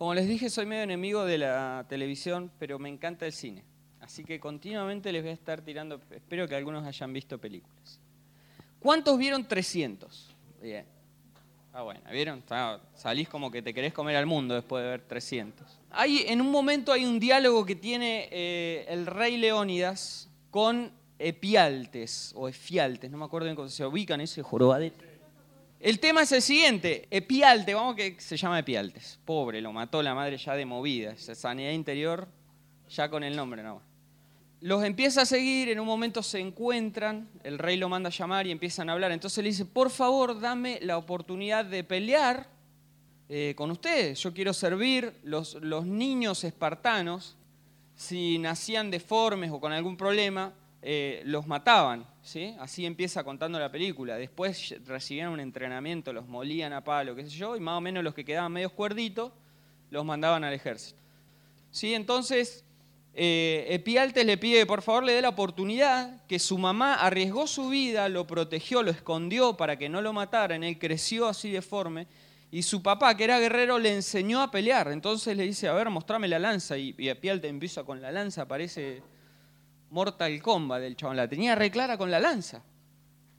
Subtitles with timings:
[0.00, 3.64] Como les dije, soy medio enemigo de la televisión, pero me encanta el cine.
[4.00, 8.00] Así que continuamente les voy a estar tirando, espero que algunos hayan visto películas.
[8.78, 10.34] ¿Cuántos vieron 300?
[10.62, 10.86] Bien.
[11.74, 12.42] Ah, bueno, ¿vieron?
[12.94, 15.66] Salís como que te querés comer al mundo después de ver 300.
[15.90, 22.32] Hay, en un momento hay un diálogo que tiene eh, el rey Leónidas con Epialtes,
[22.36, 25.09] o Efialtes, no me acuerdo en cómo se ubican ese jorobadete.
[25.80, 30.14] El tema es el siguiente, Epialte, vamos que se llama Epialtes, pobre, lo mató la
[30.14, 32.28] madre ya de movida, sanidad interior
[32.90, 33.80] ya con el nombre no.
[34.60, 38.46] Los empieza a seguir, en un momento se encuentran, el rey lo manda a llamar
[38.46, 42.50] y empiezan a hablar, entonces le dice, por favor dame la oportunidad de pelear
[43.30, 47.38] eh, con ustedes, yo quiero servir, los, los niños espartanos,
[47.94, 52.56] si nacían deformes o con algún problema, eh, los mataban, ¿sí?
[52.58, 54.16] Así empieza contando la película.
[54.16, 58.02] Después recibían un entrenamiento, los molían a palo, qué sé yo, y más o menos
[58.02, 59.32] los que quedaban medio cuerditos
[59.90, 60.98] los mandaban al ejército.
[61.70, 61.94] ¿Sí?
[61.94, 62.64] Entonces,
[63.12, 67.68] eh, Epialtes le pide por favor le dé la oportunidad, que su mamá arriesgó su
[67.68, 72.06] vida, lo protegió, lo escondió para que no lo mataran, él creció así deforme,
[72.50, 74.90] y su papá, que era guerrero, le enseñó a pelear.
[74.90, 78.48] Entonces le dice, a ver, mostrame la lanza, y, y Epialtes empieza con la lanza,
[78.48, 79.02] parece
[79.90, 82.62] Mortal Kombat del chabón, la tenía re clara con la lanza.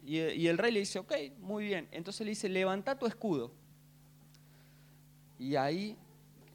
[0.04, 1.88] Y, el rey le dice, ok, muy bien.
[1.92, 3.52] Entonces le dice, levanta tu escudo.
[5.40, 5.98] Y ahí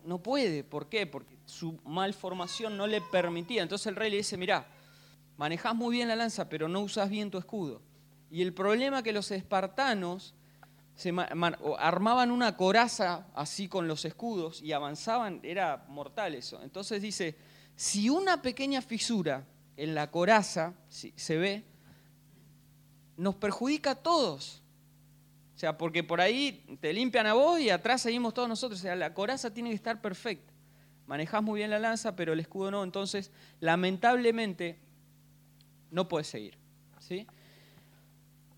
[0.04, 1.06] no puede, ¿por qué?
[1.06, 3.62] Porque su malformación no le permitía.
[3.62, 4.66] Entonces el rey le dice, mirá,
[5.36, 7.80] manejás muy bien la lanza, pero no usas bien tu escudo.
[8.30, 10.34] Y el problema que los espartanos
[10.94, 11.14] se
[11.78, 16.62] armaban una coraza así con los escudos y avanzaban, era mortal eso.
[16.62, 17.36] Entonces dice,
[17.76, 19.46] si una pequeña fisura
[19.76, 21.64] en la coraza, se ve,
[23.16, 24.62] nos perjudica a todos.
[25.54, 28.80] O sea, porque por ahí te limpian a vos y atrás seguimos todos nosotros.
[28.80, 30.52] O sea, la coraza tiene que estar perfecta.
[31.06, 32.84] Manejás muy bien la lanza, pero el escudo no.
[32.84, 34.78] Entonces, lamentablemente,
[35.90, 36.58] no puedes seguir.
[36.98, 37.26] ¿sí?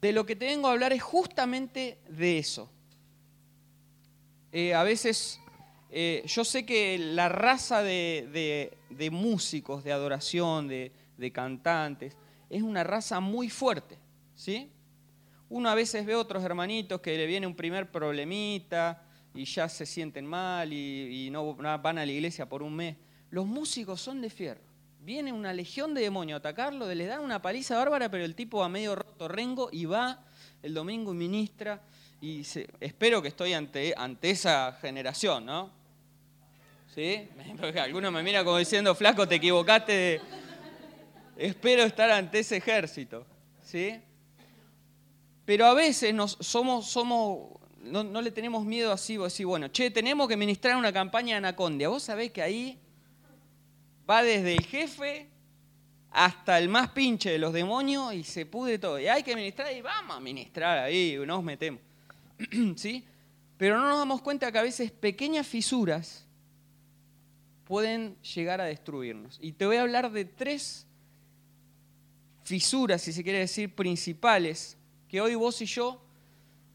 [0.01, 2.71] De lo que te vengo a hablar es justamente de eso.
[4.51, 5.41] Eh, a veces
[5.91, 12.17] eh, yo sé que la raza de músicos, de adoración, de, de cantantes,
[12.49, 13.99] es una raza muy fuerte,
[14.35, 14.71] ¿sí?
[15.51, 19.03] Uno a veces ve otros hermanitos que le viene un primer problemita
[19.35, 22.97] y ya se sienten mal y, no van a la iglesia por un mes.
[23.31, 24.61] Los músicos son de fierro.
[25.01, 28.59] Viene una legión de demonios a atacarlo, le dan una paliza bárbara, pero el tipo
[28.59, 30.25] va medio roto rengo y va
[30.63, 31.81] el domingo y ministra.
[32.21, 32.43] Y
[32.81, 35.71] espero que estoy ante, ante esa generación, ¿no?
[36.95, 37.29] ¿Sí?
[37.81, 40.21] Algunos me miran como diciendo, flaco, te equivocaste de,
[41.39, 43.25] espero estar ante ese ejército.
[43.63, 44.01] ¿sí?
[45.45, 46.95] Pero a veces nos, somos,
[47.83, 51.39] no, le tenemos miedo así, vos decís, bueno, che, tenemos que ministrar una campaña de
[51.39, 51.89] anacondia.
[51.89, 52.79] Vos sabés que ahí
[54.09, 55.29] va desde el jefe
[56.11, 58.99] hasta el más pinche de los demonios y se pude todo.
[58.99, 61.81] Y hay que ministrar y vamos a ministrar ahí, nos metemos.
[62.77, 63.05] ¿Sí?
[63.57, 66.27] Pero no nos damos cuenta que a veces pequeñas fisuras
[67.65, 69.39] pueden llegar a destruirnos.
[69.43, 70.88] Y te voy a hablar de tres
[72.49, 76.01] fisuras, si se quiere decir, principales, que hoy vos y yo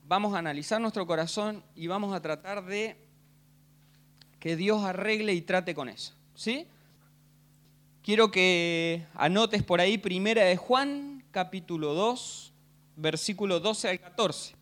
[0.08, 2.96] vamos a analizar nuestro corazón y vamos a tratar de
[4.40, 6.14] que Dios arregle y trate con eso.
[6.36, 6.68] ¿Sí?
[8.04, 12.54] Quiero que anotes por ahí primera de Juan, capítulo 2,
[12.96, 14.54] versículo 12 al 14.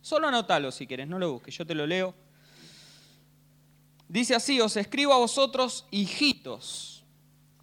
[0.00, 2.14] Solo anótalo si quieres, no lo busques, yo te lo leo.
[4.08, 7.04] Dice así, os escribo a vosotros, hijitos,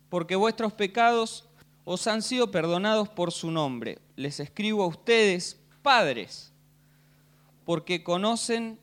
[0.09, 1.49] porque vuestros pecados
[1.92, 3.98] os han sido perdonados por su nombre.
[4.16, 6.54] Les escribo a ustedes, padres,
[7.66, 8.78] porque conocen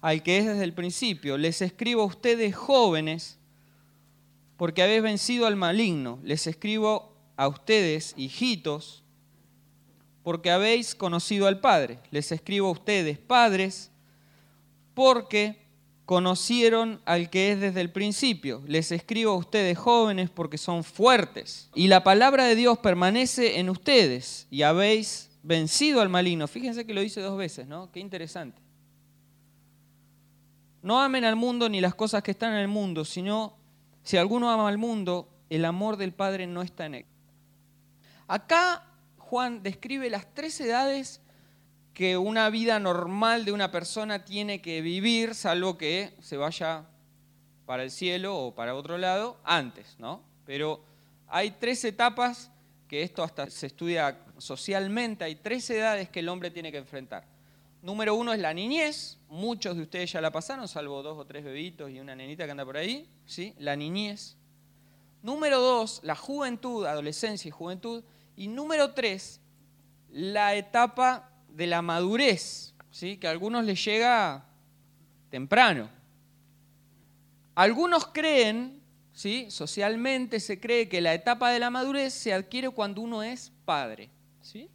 [0.00, 1.36] al que es desde el principio.
[1.38, 3.36] Les escribo a ustedes, jóvenes,
[4.56, 6.20] porque habéis vencido al maligno.
[6.22, 9.02] Les escribo a ustedes, hijitos,
[10.22, 11.98] porque habéis conocido al Padre.
[12.12, 13.90] Les escribo a ustedes, padres,
[14.94, 15.61] porque
[16.12, 18.62] conocieron al que es desde el principio.
[18.66, 21.70] Les escribo a ustedes jóvenes porque son fuertes.
[21.74, 26.46] Y la palabra de Dios permanece en ustedes y habéis vencido al maligno.
[26.48, 27.90] Fíjense que lo dice dos veces, ¿no?
[27.90, 28.60] Qué interesante.
[30.82, 33.56] No amen al mundo ni las cosas que están en el mundo, sino
[34.02, 37.06] si alguno ama al mundo, el amor del Padre no está en él.
[38.26, 38.84] Acá
[39.16, 41.21] Juan describe las tres edades
[41.94, 46.86] que una vida normal de una persona tiene que vivir, salvo que se vaya
[47.66, 50.22] para el cielo o para otro lado antes, ¿no?
[50.46, 50.84] Pero
[51.28, 52.50] hay tres etapas
[52.88, 57.26] que esto hasta se estudia socialmente, hay tres edades que el hombre tiene que enfrentar.
[57.82, 59.18] Número uno es la niñez.
[59.28, 62.52] Muchos de ustedes ya la pasaron, salvo dos o tres bebitos y una nenita que
[62.52, 63.08] anda por ahí.
[63.26, 63.54] ¿sí?
[63.58, 64.36] La niñez.
[65.20, 68.04] Número dos, la juventud, adolescencia y juventud.
[68.36, 69.40] Y número tres,
[70.10, 73.16] la etapa de la madurez, ¿sí?
[73.16, 74.44] que a algunos les llega
[75.30, 75.88] temprano.
[77.54, 78.80] Algunos creen,
[79.12, 79.46] ¿sí?
[79.50, 84.10] socialmente se cree que la etapa de la madurez se adquiere cuando uno es padre.
[84.40, 84.68] ¿sí?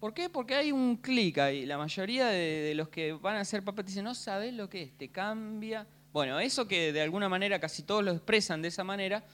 [0.00, 0.28] ¿Por qué?
[0.28, 1.66] Porque hay un clic ahí.
[1.66, 4.92] La mayoría de, los que van a ser papás dicen, no sabes lo que es,
[4.96, 5.86] te cambia.
[6.12, 9.24] Bueno, eso que de alguna manera casi todos lo expresan de esa manera,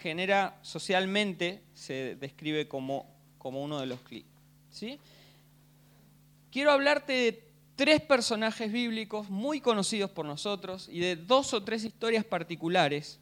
[0.00, 3.06] genera socialmente, se describe como,
[3.38, 4.28] como uno de los clics.
[4.70, 4.98] ¿sí?
[6.56, 7.44] Quiero hablarte de
[7.74, 13.20] tres personajes bíblicos muy conocidos por nosotros y de dos o tres historias particulares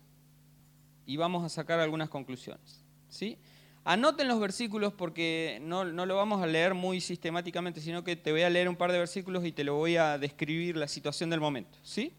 [1.04, 2.84] y vamos a sacar algunas conclusiones.
[3.08, 3.36] ¿sí?
[3.82, 8.42] Anoten los versículos porque no, lo vamos a leer muy sistemáticamente, sino que te voy
[8.42, 11.40] a leer un par de versículos y te lo voy a describir la situación del
[11.40, 11.76] momento.
[11.82, 12.12] ¿sí?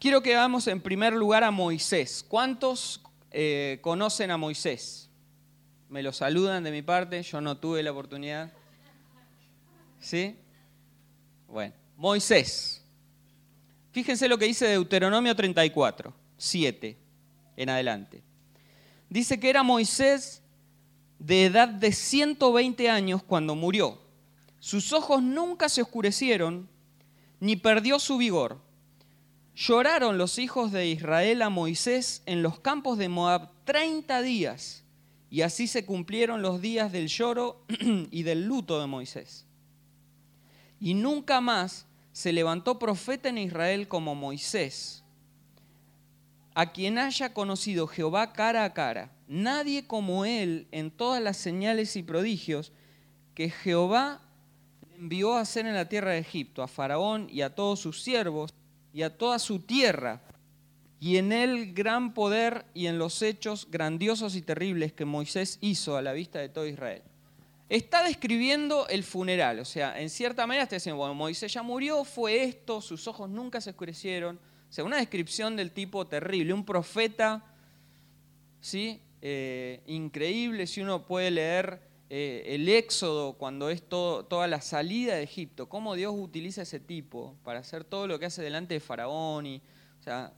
[0.00, 2.24] Quiero que vamos en primer lugar a Moisés.
[2.26, 5.10] ¿Cuántos eh, conocen a Moisés?
[5.90, 8.54] Me lo saludan de mi parte, yo no tuve la oportunidad.
[10.00, 10.36] ¿Sí?
[11.48, 12.82] Bueno, Moisés.
[13.92, 16.96] Fíjense lo que dice Deuteronomio 34, 7
[17.56, 18.22] en adelante.
[19.10, 20.42] Dice que era Moisés
[21.18, 23.98] de edad de 120 años cuando murió.
[24.60, 26.68] Sus ojos nunca se oscurecieron,
[27.40, 28.60] ni perdió su vigor.
[29.56, 34.84] Lloraron los hijos de Israel a Moisés en los campos de Moab 30 días,
[35.30, 37.64] y así se cumplieron los días del lloro
[38.10, 39.47] y del luto de Moisés.
[40.80, 45.04] Y nunca más se levantó profeta en Israel como Moisés,
[46.54, 51.94] a quien haya conocido Jehová cara a cara nadie como él en todas las señales
[51.96, 52.72] y prodigios
[53.34, 54.22] que Jehová
[54.98, 58.52] envió a hacer en la tierra de Egipto, a Faraón y a todos sus siervos
[58.92, 60.22] y a toda su tierra,
[60.98, 65.96] y en él gran poder y en los hechos grandiosos y terribles que Moisés hizo
[65.96, 67.02] a la vista de todo Israel.
[67.68, 72.02] Está describiendo el funeral, o sea, en cierta manera está diciendo, bueno, Moisés ya murió,
[72.04, 76.64] fue esto, sus ojos nunca se oscurecieron, o sea, una descripción del tipo terrible, un
[76.64, 77.44] profeta,
[78.60, 79.02] ¿sí?
[79.20, 85.24] Eh, increíble si uno puede leer eh, el Éxodo cuando es toda la salida de
[85.24, 89.44] Egipto, cómo Dios utiliza ese tipo para hacer todo lo que hace delante de Faraón.
[89.44, 89.60] Y,
[90.00, 90.32] o sea,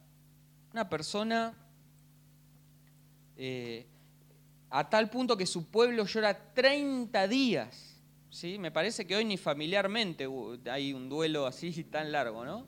[0.73, 1.55] una persona
[3.37, 3.87] eh,
[4.71, 8.01] a tal punto que su pueblo llora 30 días.
[8.31, 8.59] ¿sí?
[8.59, 10.27] Me parece que hoy ni familiarmente
[10.71, 12.67] hay un duelo así tan largo, ¿no?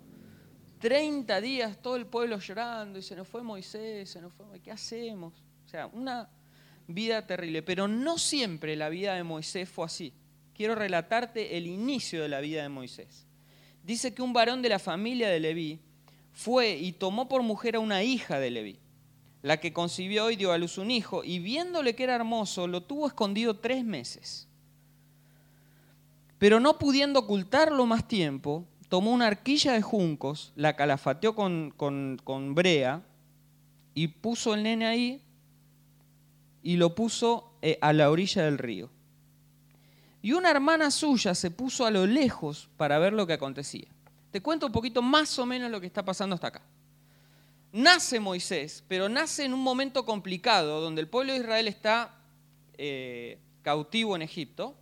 [0.80, 4.72] 30 días todo el pueblo llorando y se nos fue Moisés, se nos fue, ¿qué
[4.72, 5.32] hacemos?
[5.72, 6.28] sea, una
[6.86, 7.62] vida terrible.
[7.62, 10.12] Pero no siempre la vida de Moisés fue así.
[10.54, 13.26] Quiero relatarte el inicio de la vida de Moisés.
[13.82, 15.80] Dice que un varón de la familia de Leví
[16.30, 18.78] fue y tomó por mujer a una hija de Leví,
[19.42, 22.82] la que concibió y dio a luz un hijo, y viéndole que era hermoso, lo
[22.82, 24.48] tuvo escondido tres meses.
[26.38, 32.20] Pero no pudiendo ocultarlo más tiempo, tomó una arquilla de juncos, la calafateó con, con,
[32.24, 33.02] con brea,
[33.94, 35.22] y puso el nene ahí
[36.62, 38.90] y lo puso eh, a la orilla del río.
[40.22, 43.88] Y una hermana suya se puso a lo lejos para ver lo que acontecía.
[44.30, 46.62] Te cuento un poquito más o menos lo que está pasando hasta acá.
[47.72, 52.14] Nace Moisés, pero nace en un momento complicado, donde el pueblo de Israel está
[52.74, 54.76] eh, cautivo en Egipto,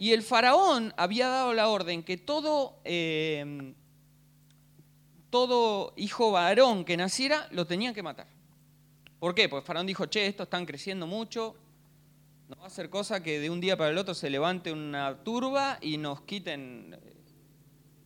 [0.00, 3.72] y el faraón había dado la orden que todo, eh,
[5.30, 8.26] todo hijo varón que naciera lo tenían que matar.
[9.20, 9.48] ¿Por qué?
[9.48, 11.54] Porque Faraón dijo, che, estos están creciendo mucho,
[12.48, 15.22] no va a ser cosa que de un día para el otro se levante una
[15.22, 16.98] turba y nos quiten,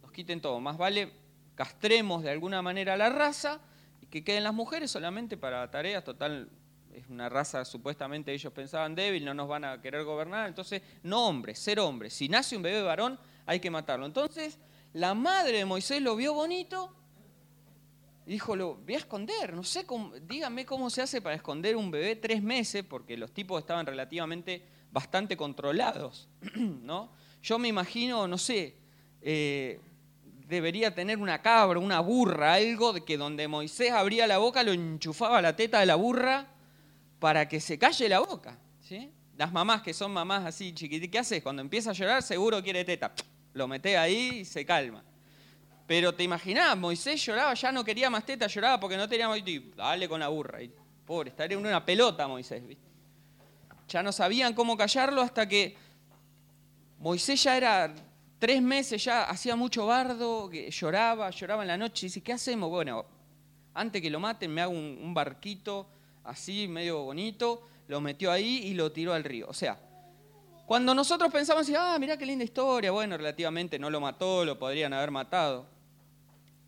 [0.03, 0.61] nos quiten todo.
[0.61, 1.11] Más vale
[1.55, 3.63] castremos de alguna manera la raza
[4.11, 6.49] que queden las mujeres solamente para tareas, total,
[6.93, 11.27] es una raza supuestamente ellos pensaban débil, no nos van a querer gobernar, entonces no
[11.27, 12.15] hombres, ser hombres.
[12.15, 14.07] Si nace un bebé varón hay que matarlo.
[14.07, 14.59] Entonces
[14.93, 16.95] la madre de Moisés lo vio bonito
[18.27, 21.91] dijo, lo voy a esconder, no sé, cómo, dígame cómo se hace para esconder un
[21.91, 27.13] bebé tres meses, porque los tipos estaban relativamente bastante controlados, ¿no?
[27.43, 28.77] Yo me imagino, no sé,
[29.23, 29.81] eh,
[30.47, 34.73] debería tener una cabra, una burra, algo de que donde Moisés abría la boca lo
[34.73, 36.47] enchufaba la teta de la burra
[37.19, 39.11] para que se calle la boca, ¿sí?
[39.37, 41.43] Las mamás que son mamás así chiquititas, ¿qué haces?
[41.43, 43.13] Cuando empieza a llorar seguro quiere teta,
[43.55, 45.03] lo mete ahí y se calma.
[45.87, 49.73] Pero te imaginás, Moisés lloraba, ya no quería más teta, lloraba porque no tenía y
[49.77, 50.59] dale con la burra.
[51.05, 52.63] Pobre, estaría en una pelota Moisés.
[53.89, 55.77] Ya no sabían cómo callarlo hasta que
[56.99, 57.95] Moisés ya era
[58.39, 62.07] tres meses ya hacía mucho bardo, lloraba, lloraba en la noche.
[62.07, 62.71] Y dice, ¿qué hacemos?
[62.71, 63.05] Bueno,
[63.75, 65.87] antes que lo maten me hago un, barquito
[66.25, 69.47] así, medio bonito, lo metió ahí y lo tiró al río.
[69.49, 69.79] O sea,
[70.67, 74.93] cuando nosotros pensamos, ah, mirá qué linda historia, bueno, relativamente no lo mató, lo podrían
[74.93, 75.67] haber matado.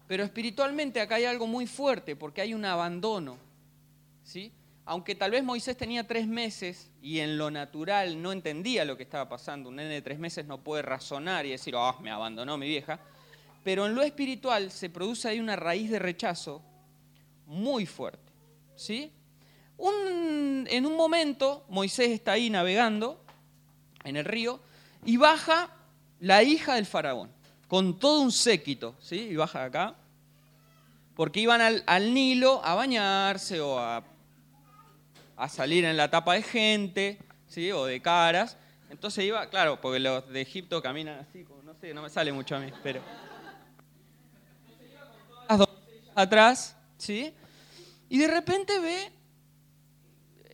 [0.07, 3.37] Pero espiritualmente acá hay algo muy fuerte porque hay un abandono.
[4.23, 4.53] ¿sí?
[4.91, 9.03] Aunque tal vez Moisés tenía tres meses y en lo natural no entendía lo que
[9.03, 12.57] estaba pasando, un nene de tres meses no puede razonar y decir, oh, me abandonó
[12.57, 12.99] mi vieja,
[13.63, 16.63] pero en lo espiritual se produce ahí una raíz de rechazo
[17.45, 18.33] muy fuerte.
[18.77, 19.13] ¿sí?
[19.79, 23.23] en un momento Moisés está ahí navegando
[24.05, 24.59] en el río
[25.05, 25.71] y baja
[26.19, 27.31] la hija del faraón
[27.69, 29.17] con todo un séquito, ¿sí?
[29.17, 29.95] Y baja acá,
[31.15, 34.03] porque iban al, Nilo a bañarse o a,
[35.39, 37.73] a, salir en la tapa de gente, ¿sí?
[37.73, 38.57] O de caras.
[38.91, 42.57] Entonces iba, claro, porque los de Egipto caminan así, no sé, no me sale mucho
[42.57, 43.01] a mí, pero...
[46.15, 47.33] Atrás, ¿sí?
[48.09, 49.13] Y de repente ve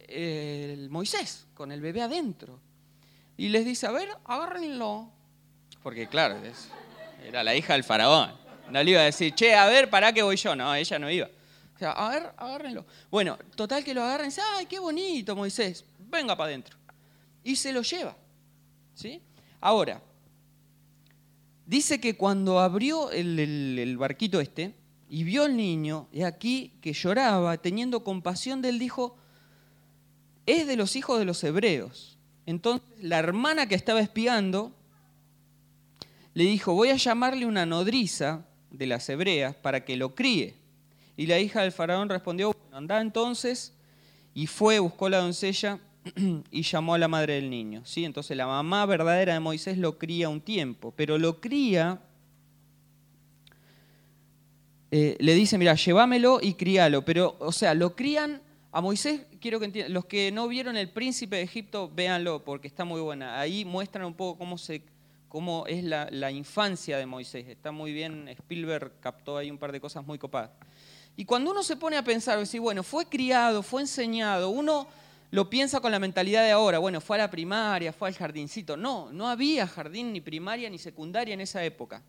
[0.09, 2.61] eh, el Moisés con el bebé adentro.
[3.37, 5.11] Y les dice, a ver, agárrenlo.
[5.83, 6.37] Porque claro,
[7.25, 8.33] era la hija del faraón.
[8.71, 10.55] No le iba a decir, che, a ver, ¿para qué voy yo?
[10.55, 11.29] No, ella no iba.
[11.75, 12.87] O sea, agárrenlo.
[13.11, 16.77] Bueno, total que lo agarren, ay, qué bonito, Moisés, venga para adentro.
[17.43, 18.17] Y se lo lleva.
[18.95, 19.21] ¿Sí?
[19.61, 20.01] Ahora,
[21.67, 24.75] dice que cuando abrió el, barquito este
[25.09, 29.17] y vio al niño, y aquí que lloraba, teniendo compasión de él, dijo,
[30.47, 32.19] es de los hijos de los hebreos.
[32.47, 34.73] Entonces la hermana que estaba espiando
[36.35, 40.55] le dijo, voy a llamarle una nodriza de las hebreas para que lo críe.
[41.17, 43.75] Y la hija del faraón respondió, bueno, anda entonces,
[44.35, 45.79] y fue, buscó la doncella
[46.51, 47.83] y llamó a la madre del niño.
[47.85, 48.05] ¿sí?
[48.05, 52.01] Entonces la mamá verdadera de Moisés lo cría un tiempo, pero lo cría,
[54.91, 59.61] eh, le dice, mira, llévamelo y críalo, pero, o sea, lo crían a Moisés, quiero
[59.61, 63.39] que entiendan, los que no vieron El Príncipe de Egipto, véanlo, porque está muy buena.
[63.39, 64.45] Ahí muestran un poco
[65.29, 67.47] cómo es la, infancia de Moisés.
[67.49, 70.51] Está muy bien, Spielberg captó ahí un par de cosas muy copadas.
[71.17, 74.89] Y cuando uno se pone a pensar, decir, bueno, fue criado, fue enseñado, uno
[75.31, 78.77] lo piensa con la mentalidad de ahora, bueno, fue a la primaria, fue al jardincito.
[78.77, 82.03] No, no había jardín ni primaria ni secundaria en esa época.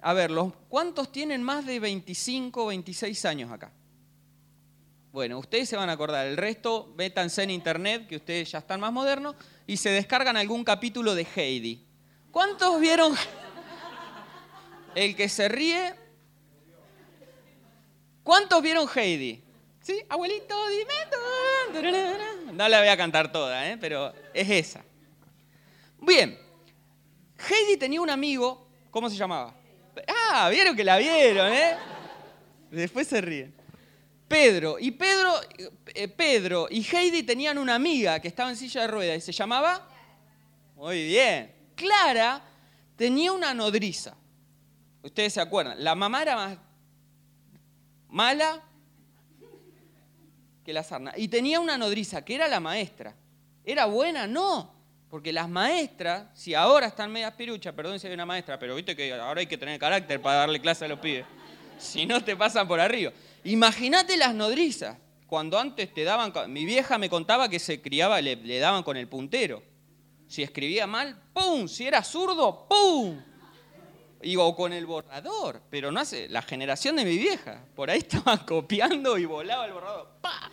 [0.00, 0.30] A ver,
[0.68, 3.72] ¿cuántos tienen más de 25 o 26 años acá?
[5.12, 8.80] Bueno, ustedes se van a acordar, el resto métanse en internet, que ustedes ya están
[8.80, 9.36] más modernos,
[9.66, 11.86] y se descargan algún capítulo de Heidi.
[12.30, 13.14] ¿Cuántos vieron
[14.94, 16.03] el que se ríe?
[18.24, 19.44] ¿Cuántos vieron Heidi?
[19.82, 20.02] ¿Sí?
[20.08, 20.92] Abuelito, dime.
[22.54, 23.76] No la voy a cantar toda, ¿eh?
[23.78, 24.82] pero es esa.
[26.00, 26.38] Bien.
[27.48, 29.54] Heidi tenía un amigo, ¿cómo se llamaba?
[30.08, 31.76] Ah, vieron que la vieron, ¿eh?
[32.70, 33.54] Después se ríen.
[34.26, 34.78] Pedro.
[34.78, 35.34] Y Pedro,
[35.94, 39.32] eh, Pedro y Heidi tenían una amiga que estaba en silla de ruedas y se
[39.32, 39.86] llamaba.
[40.76, 41.54] Muy bien.
[41.74, 42.42] Clara
[42.96, 44.16] tenía una nodriza.
[45.02, 46.58] Ustedes se acuerdan, la mamá era más
[48.14, 48.62] mala
[50.64, 51.12] que la sarna.
[51.16, 53.14] Y tenía una nodriza, que era la maestra.
[53.64, 54.26] ¿Era buena?
[54.26, 54.72] No.
[55.10, 58.94] Porque las maestras, si ahora están medias piruchas, perdón si hay una maestra, pero viste
[58.96, 61.26] que ahora hay que tener carácter para darle clase a los pibes.
[61.76, 63.12] Si no te pasan por arriba.
[63.42, 64.96] Imagínate las nodrizas.
[65.26, 68.96] Cuando antes te daban, mi vieja me contaba que se criaba, le, le daban con
[68.96, 69.62] el puntero.
[70.28, 71.66] Si escribía mal, ¡pum!
[71.66, 73.20] Si era zurdo, ¡pum!
[74.38, 76.28] O con el borrador, pero no hace.
[76.28, 80.08] La generación de mi vieja, por ahí estaba copiando y volaba el borrador.
[80.20, 80.50] ¡Pah!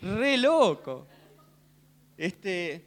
[0.00, 1.06] Re loco.
[2.16, 2.84] Este,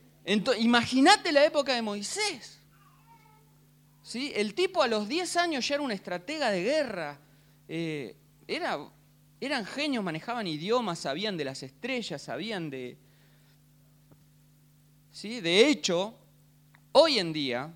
[0.59, 2.59] Imagínate la época de Moisés.
[4.03, 4.31] ¿Sí?
[4.35, 7.19] El tipo a los 10 años ya era un estratega de guerra.
[7.67, 8.15] Eh,
[8.47, 8.77] era,
[9.39, 12.97] eran genios, manejaban idiomas, sabían de las estrellas, sabían de,
[15.23, 16.15] de hecho,
[16.93, 17.73] hoy en día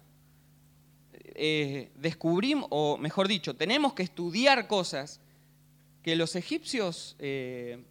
[1.35, 5.19] eh, descubrimos, o mejor dicho, tenemos que estudiar cosas
[6.01, 7.83] que los egipcios eh,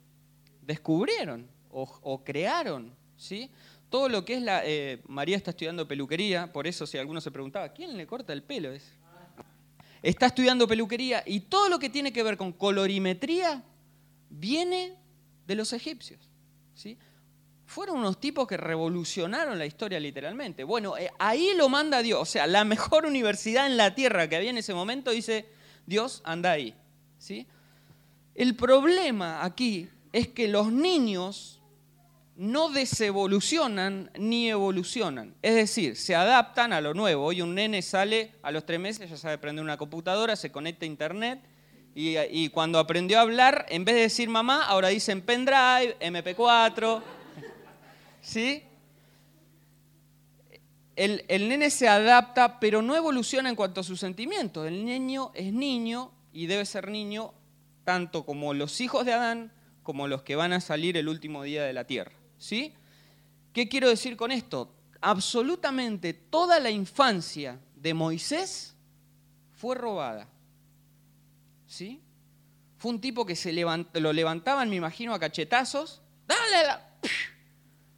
[0.62, 2.94] descubrieron o, crearon.
[3.16, 3.50] ¿sí?
[3.90, 4.62] Todo lo que es la...
[4.64, 8.42] Eh, María está estudiando peluquería, por eso si alguno se preguntaba, ¿quién le corta el
[8.42, 8.70] pelo?
[10.02, 13.64] Está estudiando peluquería y todo lo que tiene que ver con colorimetría
[14.30, 14.96] viene
[15.46, 16.20] de los egipcios.
[16.74, 16.96] ¿sí?
[17.74, 20.62] Fueron unos tipos que revolucionaron la historia literalmente.
[20.62, 24.36] Bueno, eh, ahí lo manda Dios, o sea, la mejor universidad en la tierra que
[24.36, 25.48] había en ese momento dice,
[25.84, 26.72] Dios, anda ahí.
[27.18, 27.48] ¿Sí?
[28.36, 31.60] El problema aquí es que los niños
[32.36, 35.34] no desevolucionan ni evolucionan.
[35.42, 37.24] Es decir, se adaptan a lo nuevo.
[37.24, 40.84] Hoy un nene sale a los tres meses, ya sabe prender una computadora, se conecta
[40.84, 41.40] a internet
[41.92, 47.02] y, y cuando aprendió a hablar, en vez de decir mamá, ahora dicen pendrive, MP4.
[48.24, 48.62] ¿Sí?
[50.96, 54.66] El, el, nene se adapta, pero no evoluciona en cuanto a sus sentimientos.
[54.66, 57.34] El niño es niño y debe ser niño
[57.84, 59.52] tanto como los hijos de Adán
[59.82, 62.12] como los que van a salir el último día de la tierra.
[62.38, 62.72] ¿Sí?
[63.52, 64.74] ¿Qué quiero decir con esto?
[65.02, 68.74] Absolutamente toda la infancia de Moisés
[69.52, 70.28] fue robada.
[71.66, 72.00] ¿Sí?
[72.78, 76.00] Fue un tipo que se lo levantaban, me imagino, a cachetazos.
[76.26, 76.83] ¡Dale!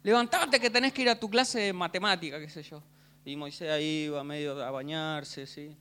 [0.07, 2.81] La levántate que tenés que ir a tu clase de matemática, qué sé yo.
[3.25, 5.75] Y Moisés ahí iba medio a bañarse, ¿sí?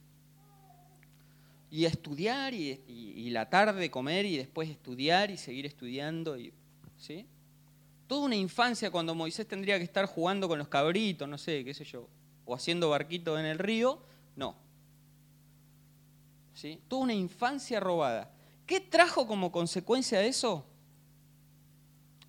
[1.71, 6.53] Y a estudiar, y, la tarde comer, y después estudiar, y seguir estudiando, y,
[6.97, 7.25] ¿sí?
[8.09, 11.73] Toda una infancia cuando Moisés tendría que estar jugando con los cabritos, no sé, qué
[11.73, 12.09] sé yo,
[12.47, 14.03] o haciendo barquitos en el río,
[14.35, 14.57] no.
[16.53, 16.81] ¿Sí?
[16.89, 18.29] Toda una infancia robada.
[18.67, 20.67] ¿Qué trajo como consecuencia de eso?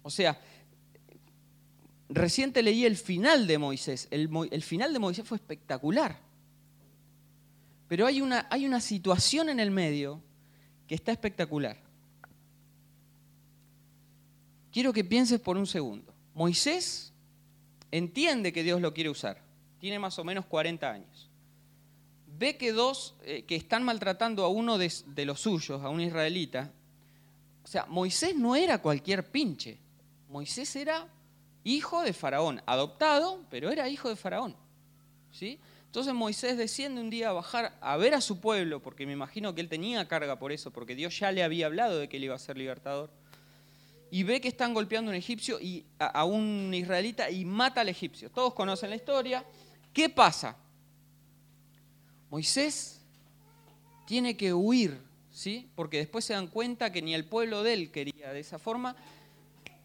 [0.04, 0.39] O sea,
[2.10, 4.08] Reciente leí el final de Moisés.
[4.12, 4.30] El,
[4.64, 6.20] final de Moisés fue espectacular.
[7.88, 10.22] Pero hay una, situación en el medio
[10.88, 11.78] que está espectacular.
[14.72, 16.14] Quiero que pienses por un segundo.
[16.34, 17.14] Moisés
[17.92, 19.42] entiende que Dios lo quiere usar.
[19.80, 21.30] Tiene más o menos 40 años.
[22.28, 26.02] Ve que dos eh, que están maltratando a uno de, de los suyos, a un
[26.02, 26.72] israelita.
[27.64, 29.80] O sea, Moisés no era cualquier pinche.
[30.30, 31.08] Moisés era
[31.64, 34.56] hijo de Faraón, adoptado, pero era hijo de Faraón.
[35.32, 35.60] ¿sí?
[35.86, 39.56] Entonces Moisés desciende un día a bajar a ver a su pueblo, porque me imagino
[39.56, 42.26] que él tenía carga por eso, porque Dios ya le había hablado de que él
[42.26, 43.10] iba a ser libertador.
[44.12, 47.90] Y ve que están golpeando a un egipcio y a, un israelita y mata al
[47.90, 48.30] egipcio.
[48.30, 49.44] Todos conocen la historia.
[49.92, 50.56] ¿Qué pasa?
[52.30, 53.02] Moisés
[54.06, 54.98] tiene que huir,
[55.32, 55.70] ¿sí?
[55.76, 58.96] Porque después se dan cuenta que ni el pueblo de él quería de esa forma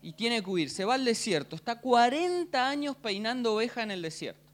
[0.02, 0.70] y tiene que huir.
[0.70, 1.56] Se va al desierto.
[1.56, 4.50] Está 40 años peinando oveja en el desierto.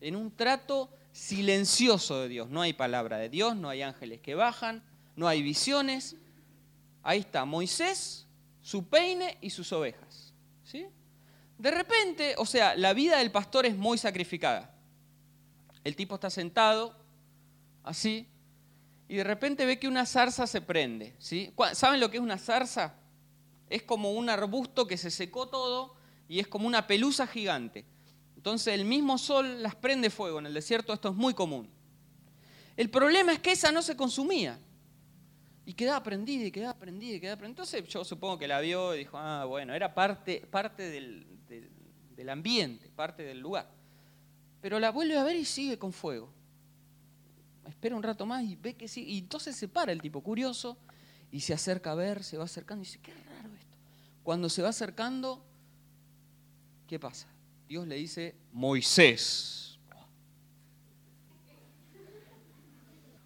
[0.00, 2.50] En un trato silencioso de Dios.
[2.50, 4.82] No hay palabra de Dios, no hay ángeles que bajan,
[5.14, 6.16] no hay visiones.
[7.02, 8.26] Ahí está Moisés,
[8.60, 10.34] su peine y sus ovejas.
[10.64, 10.86] ¿Sí?
[11.58, 14.74] De repente, o sea, la vida del pastor es muy sacrificada.
[15.84, 16.96] El tipo está sentado,
[17.84, 18.28] así,
[19.08, 21.14] y de repente ve que una zarza se prende.
[21.18, 21.52] ¿sí?
[21.74, 22.94] ¿Saben lo que es una zarza?
[23.72, 25.94] Es como un arbusto que se secó todo
[26.28, 27.86] y es como una pelusa gigante.
[28.36, 30.38] Entonces el mismo sol las prende fuego.
[30.40, 31.70] En el desierto esto es muy común.
[32.76, 34.58] El problema es que esa no se consumía.
[35.64, 37.62] Y quedaba prendida y quedaba prendida y quedaba prendida.
[37.62, 41.26] Entonces yo supongo que la vio y dijo, ah, bueno, era parte, parte del,
[42.14, 43.70] del ambiente, parte del lugar.
[44.60, 46.30] Pero la vuelve a ver y sigue con fuego.
[47.66, 49.02] Espera un rato más y ve que sí.
[49.04, 50.76] Y entonces se para el tipo curioso
[51.30, 53.12] y se acerca a ver, se va acercando y dice, qué
[54.22, 55.44] cuando se va acercando,
[56.86, 57.28] ¿qué pasa?
[57.68, 59.78] Dios le dice, Moisés.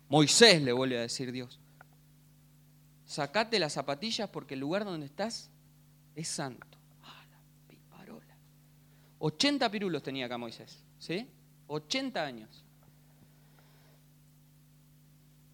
[0.09, 1.59] Moisés le vuelve a decir Dios,
[3.05, 5.51] sacate las zapatillas porque el lugar donde estás
[6.15, 6.79] es santo.
[7.03, 8.37] Ah, la piparola.
[9.19, 11.29] 80 pirulos tenía acá Moisés, ¿sí?
[11.67, 12.65] 80 años.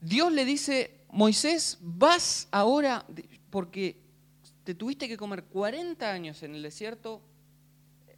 [0.02, 3.06] Dios le dice, Moisés, vas ahora,
[3.48, 4.01] porque
[4.64, 7.22] te tuviste que comer 40 años en el desierto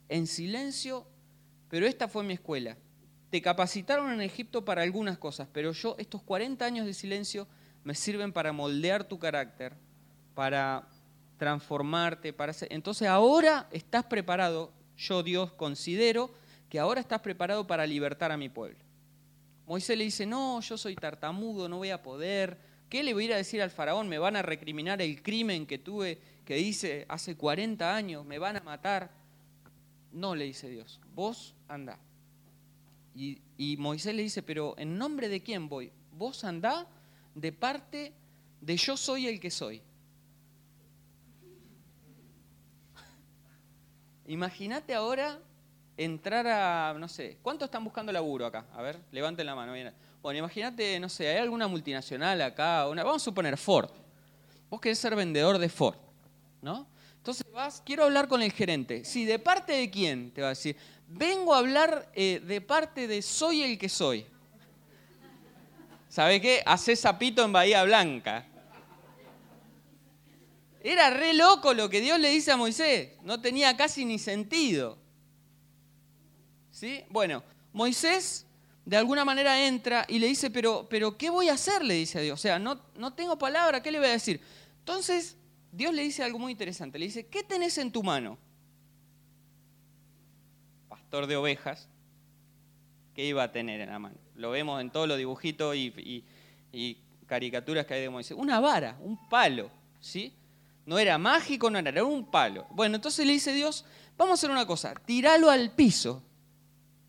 [0.08, 1.06] en silencio,
[1.68, 2.76] pero esta fue mi escuela.
[3.30, 7.48] Te capacitaron en Egipto para algunas cosas, pero yo estos 40 años de silencio
[7.82, 9.74] me sirven para moldear tu carácter,
[10.34, 10.88] para
[11.36, 16.32] transformarte, para Entonces ahora estás preparado, yo Dios considero
[16.68, 18.78] que ahora estás preparado para libertar a mi pueblo.
[19.66, 22.58] Moisés le dice, no, yo soy tartamudo, no voy a poder.
[22.88, 24.08] ¿Qué le voy a ir a decir al faraón?
[24.08, 28.56] Me van a recriminar el crimen que tuve que dice, hace 40 años me van
[28.56, 29.10] a matar.
[30.12, 31.98] No, le dice Dios, vos andá.
[33.14, 35.92] Y, Moisés le dice, pero ¿en nombre de quién voy?
[36.12, 36.86] Vos andá
[37.34, 38.12] de parte
[38.60, 39.82] de yo soy el que soy.
[44.26, 45.38] Imagínate ahora
[45.96, 48.66] entrar a, no sé, ¿cuántos están buscando laburo acá?
[48.72, 49.72] A ver, levanten la mano.
[50.22, 53.90] Bueno, imagínate, no sé, hay alguna multinacional acá, una, vamos a suponer Ford.
[54.70, 56.03] Vos querés ser vendedor de Ford.
[56.64, 56.88] ¿No?
[57.18, 59.04] Entonces vas, quiero hablar con el gerente.
[59.04, 60.32] Sí, ¿de parte de quién?
[60.32, 60.76] Te va a decir.
[61.06, 64.26] Vengo a hablar eh, de parte de soy el que soy.
[66.08, 66.62] ¿Sabe qué?
[66.66, 68.46] Hacé sapito en Bahía Blanca.
[70.82, 73.12] Era re loco lo que Dios le dice a Moisés.
[73.22, 74.98] No tenía casi ni sentido.
[76.70, 77.04] ¿Sí?
[77.10, 78.46] Bueno, Moisés
[78.84, 81.82] de alguna manera entra y le dice, pero, pero ¿qué voy a hacer?
[81.84, 82.38] Le dice a Dios.
[82.38, 84.40] O sea, no, no tengo palabra, ¿qué le voy a decir?
[84.80, 85.36] Entonces,
[85.74, 86.98] Dios le dice algo muy interesante.
[86.98, 88.38] Le dice, ¿qué tenés en tu mano?
[90.88, 91.88] Pastor de ovejas,
[93.12, 94.16] ¿qué iba a tener en la mano?
[94.36, 96.24] Lo vemos en todos los dibujitos y,
[97.26, 98.36] caricaturas que hay de Moisés.
[98.38, 100.32] Una vara, un palo, ¿sí?
[100.86, 102.66] No era mágico, no era, era un palo.
[102.70, 103.84] Bueno, entonces le dice Dios,
[104.16, 106.22] vamos a hacer una cosa, tíralo al piso.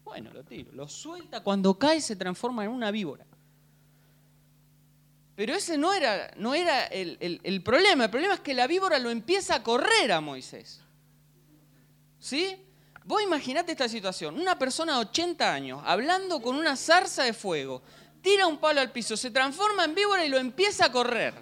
[0.04, 3.26] Bueno, lo tiro, lo suelta, cuando cae se transforma en una víbora.
[5.36, 9.00] Pero ese no era, no era el, el, problema, el problema es que la víbora
[9.00, 10.82] lo empieza a correr a Moisés.
[12.20, 12.58] ¿Sí?
[13.04, 17.84] Vos imaginate esta situación, una persona de 80 años hablando con una zarza de fuego,
[18.22, 21.34] tira un palo al piso, se transforma en víbora y lo empieza a correr.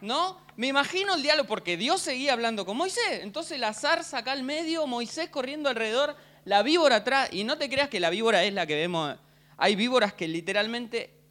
[0.00, 0.40] ¿No?
[0.56, 3.20] Me imagino el diálogo, porque Dios seguía hablando con Moisés.
[3.22, 7.28] Entonces la zarza acá al medio, Moisés corriendo alrededor, la víbora atrás.
[7.32, 9.16] Y no te creas que la víbora es la que vemos.
[9.56, 11.21] Hay víboras que literalmente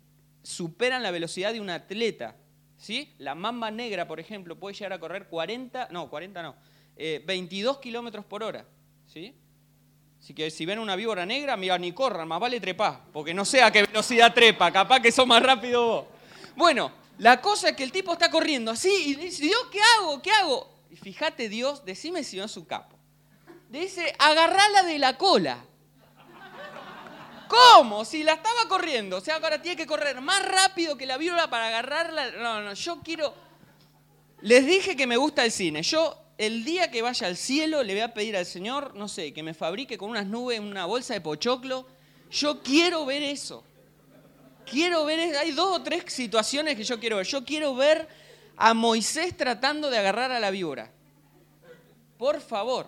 [0.44, 2.36] superan la velocidad de un atleta.
[2.78, 3.14] ¿sí?
[3.18, 6.56] La mamba negra, por ejemplo, puede llegar a correr 40, no, 40 no,
[6.96, 8.66] 22 eh, kilómetros por hora.
[9.08, 9.36] ¿sí?
[10.20, 13.44] Así que si ven una víbora negra, mira, ni corran, más vale trepar, porque no
[13.44, 16.06] sé a qué velocidad trepa, capaz que son más rápido vos.
[16.56, 20.22] Bueno, la cosa es que el tipo está corriendo así y dice, Dios, ¿qué hago?
[20.22, 20.72] ¿Qué hago?
[20.92, 22.98] Y fíjate Dios, decime si no es su capo.
[23.70, 25.66] dice, agarrala de la cola.
[27.52, 28.06] ¿Cómo?
[28.06, 29.18] Si la estaba corriendo.
[29.18, 32.32] O sea, ahora tiene que correr más rápido que la víbora para agarrarla.
[32.32, 33.34] No, no, yo quiero...
[34.40, 35.84] Les dije que me gusta el cine.
[35.84, 39.34] Yo, el día que vaya al cielo, le voy a pedir al Señor, no sé,
[39.34, 41.86] que me fabrique con unas nubes una bolsa de pochoclo.
[42.32, 43.66] Yo quiero ver eso.
[44.66, 47.26] Quiero ver, hay dos o tres situaciones que yo quiero ver.
[47.26, 48.08] Yo quiero ver
[48.56, 50.90] a Moisés tratando de agarrar a la víbora.
[52.18, 52.88] Por favor.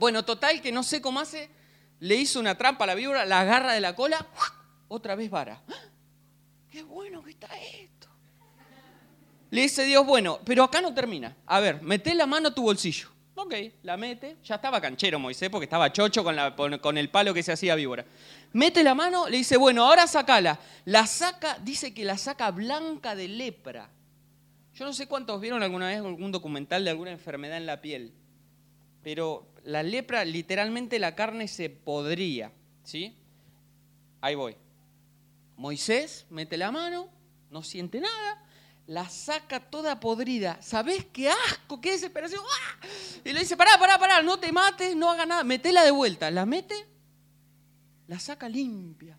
[0.00, 1.48] Bueno, total que no sé cómo hace,
[2.00, 4.26] le hizo una trampa a la víbora, la agarra de la cola,
[4.88, 5.62] otra vez vara.
[5.68, 5.74] ¡Ah!
[6.70, 8.08] ¡Qué bueno que está esto!
[9.50, 11.36] Le dice Dios, bueno, pero acá no termina.
[11.46, 13.08] A ver, mete la mano a tu bolsillo.
[13.34, 14.36] Ok, la mete.
[14.44, 16.36] Ya estaba canchero Moisés porque estaba chocho con,
[16.78, 18.04] con el palo que se hacía víbora
[18.52, 20.58] mete la mano, le dice, bueno, ahora sacala.
[20.84, 23.90] La saca, dice que la saca blanca de lepra.
[24.74, 28.12] Yo no sé cuántos vieron alguna vez algún documental de alguna enfermedad en la piel,
[29.02, 32.52] pero la lepra, literalmente la carne se podría,
[32.84, 33.16] ¿sí?
[34.20, 34.56] Ahí voy.
[35.56, 37.08] Moisés mete la mano,
[37.50, 38.44] no siente nada,
[38.86, 40.58] la saca toda podrida.
[40.62, 42.42] ¿Sabés qué asco, qué desesperación?
[42.42, 42.86] ¡Ah!
[43.24, 46.30] Y le dice, pará, pará, pará, no te mates, no haga nada, metela de vuelta.
[46.30, 46.86] La mete
[48.08, 49.16] la saca limpia.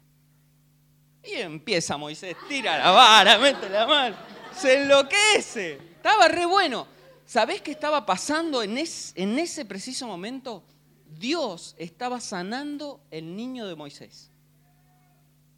[1.23, 4.15] Y empieza Moisés, tira la vara, mete la mano,
[4.55, 5.73] se enloquece.
[5.73, 6.98] Estaba re bueno.
[7.29, 10.63] ¿Sabés qué estaba pasando en, en ese preciso momento?
[11.19, 14.31] Dios estaba sanando el niño de Moisés.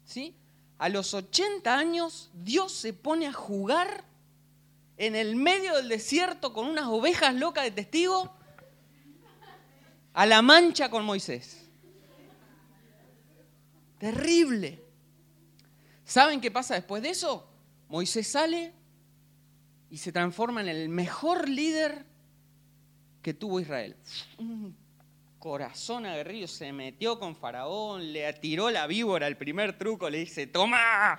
[0.04, 0.36] ¿Sí?
[0.76, 4.04] A los 80 años, Dios se pone a jugar
[4.98, 8.30] en el medio del desierto con unas ovejas locas de testigo
[10.12, 11.70] a la mancha con Moisés.
[13.96, 14.84] Terrible.
[16.04, 17.48] ¿Saben qué pasa después de eso?
[17.88, 18.74] Moisés sale
[19.92, 22.06] y se transforma en el mejor líder
[23.20, 23.94] que tuvo Israel.
[24.38, 24.74] Un
[25.38, 30.46] corazón aguerrido, se metió con Faraón, le atiró la víbora el primer truco, le dice,
[30.46, 31.18] toma.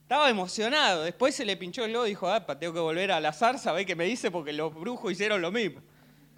[0.00, 3.20] Estaba emocionado, después se le pinchó el lodo y dijo, ah, tengo que volver a
[3.20, 5.82] la zarza, ve qué me dice porque los brujos hicieron lo mismo.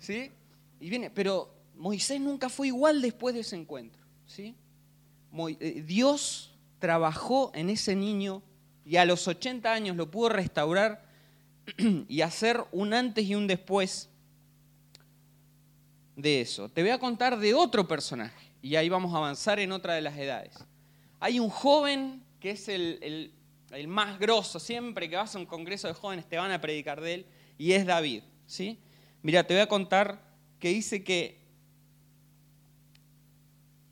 [0.00, 0.32] ¿Sí?
[0.80, 4.02] Y viene, pero Moisés nunca fue igual después de ese encuentro.
[4.26, 4.56] ¿Sí?
[5.60, 8.42] Eh, Dios trabajó en ese niño
[8.84, 11.03] y a los 80 años lo pudo restaurar
[12.08, 14.10] y hacer un antes y un después
[16.16, 16.68] de eso.
[16.68, 20.00] Te voy a contar de otro personaje y ahí vamos a avanzar en otra de
[20.00, 20.54] las edades.
[21.20, 23.32] Hay un joven que es el,
[23.88, 27.14] más grosso, siempre que vas a un congreso de jóvenes te van a predicar de
[27.14, 27.26] él,
[27.58, 28.22] y es David.
[28.46, 28.78] ¿sí?
[29.22, 30.20] Mira, te voy a contar
[30.58, 31.40] que dice que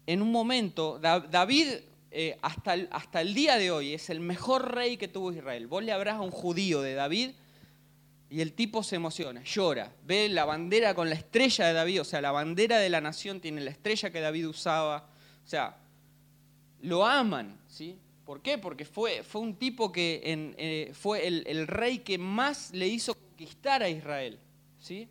[0.06, 1.68] en un momento, David
[2.10, 5.66] eh, hasta, el, hasta el día de hoy es el mejor rey que tuvo Israel.
[5.66, 7.30] Vos le habrás a un judío de David
[8.32, 12.04] y el tipo se emociona, llora, ve la bandera con la estrella de David, o
[12.04, 15.06] sea, la bandera de la nación tiene la estrella que David usaba,
[15.44, 15.76] o sea,
[16.80, 17.98] lo aman, ¿sí?
[18.24, 18.56] ¿Por qué?
[18.56, 23.14] Porque fue, fue un tipo que eh, fue el, el, rey que más le hizo
[23.14, 24.38] conquistar a Israel,
[24.78, 25.10] ¿sí?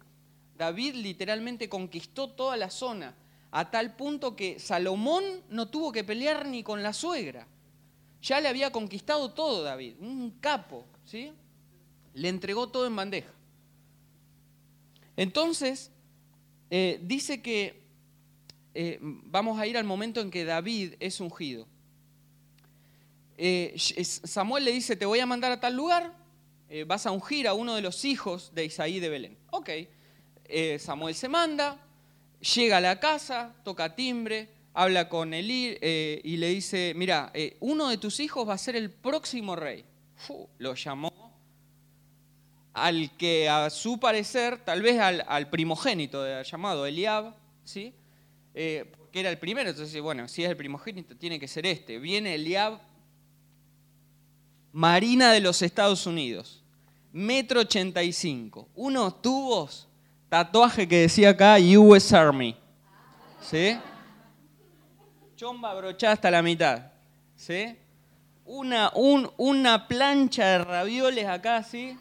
[0.57, 3.13] David literalmente conquistó toda la zona
[3.51, 7.47] a tal punto que Salomón no tuvo que pelear ni con la suegra.
[8.23, 11.31] Ya le había conquistado todo David, un capo, ¿sí?
[12.13, 13.31] Le entregó todo en bandeja.
[15.17, 15.91] Entonces,
[16.69, 17.81] eh, dice que
[18.73, 21.67] eh, vamos a ir al momento en que David es ungido.
[23.37, 26.15] Eh, Samuel le dice, te voy a mandar a tal lugar,
[26.87, 29.37] vas a ungir a uno de los hijos de Isaí de Belén.
[29.49, 29.69] Ok,
[30.79, 31.77] Samuel se manda,
[32.55, 35.77] llega a la casa, toca timbre, habla con Elí
[36.23, 39.83] y le dice, mira, uno de tus hijos va a ser el próximo rey.
[40.59, 41.20] lo llamó
[42.73, 47.93] al que a su parecer, tal vez al, primogénito llamado Eliab, ¿sí?
[48.53, 51.99] Eh, que era el primero, entonces, bueno, si es el primogénito, tiene que ser este.
[51.99, 52.79] Viene Eliab,
[54.71, 56.63] Marina de los Estados Unidos,
[57.11, 59.89] metro 85, unos tubos,
[60.29, 62.55] tatuaje que decía acá US Army,
[63.41, 63.77] ¿sí?
[65.35, 66.91] Chomba brochada hasta la mitad,
[67.35, 67.75] ¿sí?
[68.45, 71.97] Una, una plancha de ravioles acá, ¿sí?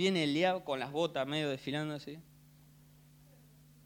[0.00, 2.18] Viene Eliab con las botas medio desfilando así.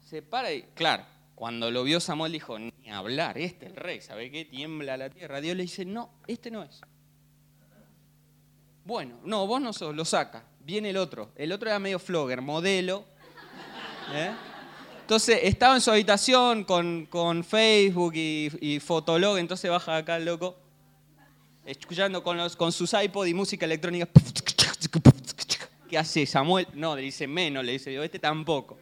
[0.09, 4.01] Se para y, claro, cuando lo vio Samuel dijo, ni hablar, este es el rey,
[4.01, 4.45] ¿sabe qué?
[4.45, 5.41] Tiembla la tierra.
[5.41, 6.83] Dios le dice, no, este no es.
[8.85, 10.45] Bueno, no, vos no sos, lo saca.
[10.61, 11.33] Viene el otro.
[11.35, 13.05] El otro era medio flogger, modelo.
[14.15, 14.31] ¿eh?
[15.01, 20.55] Entonces estaba en su habitación con, Facebook y, y, Fotolog, entonces baja acá el loco,
[21.67, 24.09] escuchando con, los, con sus iPod y música electrónica.
[25.95, 26.67] ¿Qué hace Samuel?
[26.75, 28.77] No, le dice menos, le dice yo, este tampoco.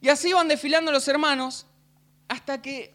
[0.00, 1.66] Y así van desfilando los hermanos
[2.28, 2.94] hasta que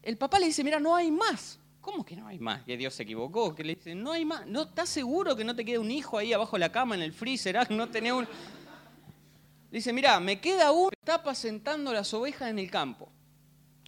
[0.00, 1.58] el papá le dice, mira, no hay más.
[1.80, 2.62] ¿Cómo que no hay más?
[2.62, 3.52] Que Dios se equivocó.
[3.52, 4.46] Que le dice, no hay más.
[4.46, 7.02] ¿No estás seguro que no te queda un hijo ahí abajo de la cama en
[7.02, 7.56] el freezer?
[7.56, 8.28] Ah, no tenés un...
[9.72, 13.08] dice, mira, me queda uno está apacentando las ovejas en el campo.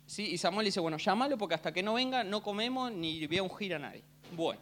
[0.05, 0.33] ¿Sí?
[0.33, 3.45] Y Samuel dice, bueno, llámalo porque hasta que no venga no comemos ni voy a
[3.45, 4.03] ungir a nadie.
[4.35, 4.61] Bueno.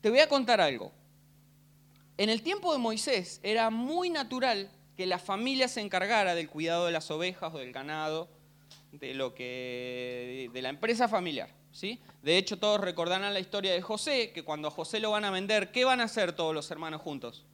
[0.00, 0.98] Te voy a contar algo.
[2.20, 6.84] En el tiempo de Moisés era muy natural que la familia se encargara del cuidado
[6.84, 8.28] de las ovejas o del ganado,
[8.92, 11.98] de lo que de la empresa familiar, ¿sí?
[12.22, 15.30] De hecho, todos recordarán la historia de José, que cuando a José lo van a
[15.30, 17.46] vender, ¿qué van a hacer todos los hermanos juntos?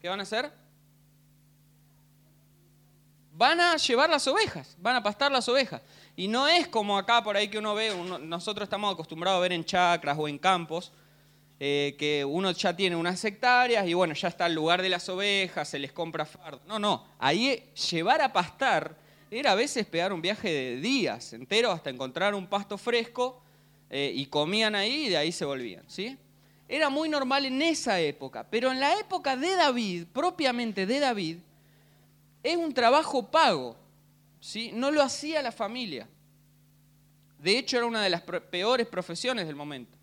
[0.00, 0.50] ¿Qué van a hacer?
[3.34, 5.82] Van a llevar las ovejas, van a pastar las ovejas.
[6.16, 9.52] Y no es como acá por ahí que uno ve, nosotros estamos acostumbrados a ver
[9.52, 10.90] en chacras o en campos,
[11.60, 15.08] eh, que uno ya tiene unas hectáreas y bueno, ya está el lugar de las
[15.08, 16.60] ovejas, se les compra fardo.
[16.66, 18.96] No, no, ahí llevar a pastar
[19.30, 23.42] era a veces pegar un viaje de días enteros hasta encontrar un pasto fresco
[23.90, 26.16] eh, y comían ahí y de ahí se volvían, ¿sí?
[26.68, 31.38] Era muy normal en esa época, pero en la época de David, propiamente de David,
[32.42, 33.76] es un trabajo pago.
[34.72, 36.08] No lo hacía la familia.
[37.38, 39.98] De hecho, era una de las peores profesiones del momento.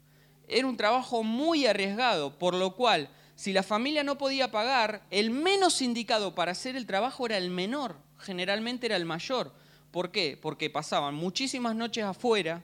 [0.48, 5.32] Era un trabajo muy arriesgado, por lo cual, si la familia no podía pagar, el
[5.32, 9.54] menos indicado para hacer el trabajo era el menor, generalmente era el mayor.
[9.92, 10.38] ¿Por qué?
[10.42, 12.64] Porque pasaban muchísimas noches afuera,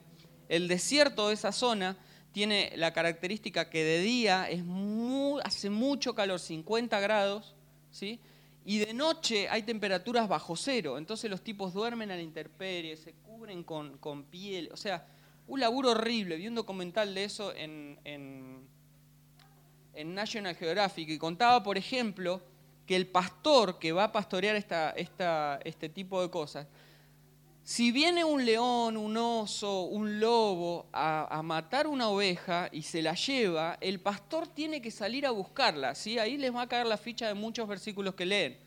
[0.49, 1.97] el desierto de esa zona
[2.32, 4.63] tiene la característica que de día es
[5.43, 7.55] hace mucho calor, 50 grados,
[7.91, 8.19] ¿sí?
[8.69, 13.13] Y de noche hay temperaturas bajo cero, entonces los tipos duermen a la intemperie, se
[13.13, 14.69] cubren con, piel.
[14.71, 15.08] O sea,
[15.47, 16.36] un laburo horrible.
[16.36, 18.69] Vi un documental de eso en, en,
[20.13, 22.43] National Geographic y contaba, por ejemplo,
[22.86, 26.67] que el pastor que va a pastorear esta, esta, este tipo de cosas
[27.69, 33.13] si viene un león, un oso, un lobo a, matar una oveja y se la
[33.13, 35.93] lleva, el pastor tiene que salir a buscarla.
[35.93, 36.17] ¿sí?
[36.17, 38.58] Ahí les va a caer la ficha de muchos versículos que leen.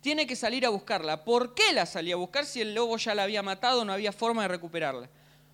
[0.00, 1.24] Tiene que salir a buscarla.
[1.24, 4.10] ¿Por qué la salía a buscar si el lobo ya la había matado, no había
[4.10, 5.08] forma de recuperarla?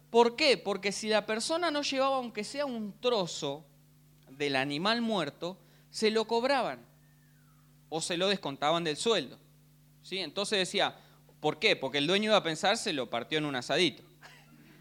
[0.08, 0.56] ¿Por qué?
[0.56, 3.62] Porque si la persona no llevaba aunque sea un trozo
[4.30, 5.58] del animal muerto,
[5.90, 6.80] se lo cobraban
[7.90, 9.36] o se lo descontaban del sueldo.
[10.02, 10.16] ¿sí?
[10.16, 10.96] Entonces decía,
[11.40, 11.76] ¿Por qué?
[11.76, 14.02] Porque el dueño iba a pensar, se lo partió en un asadito.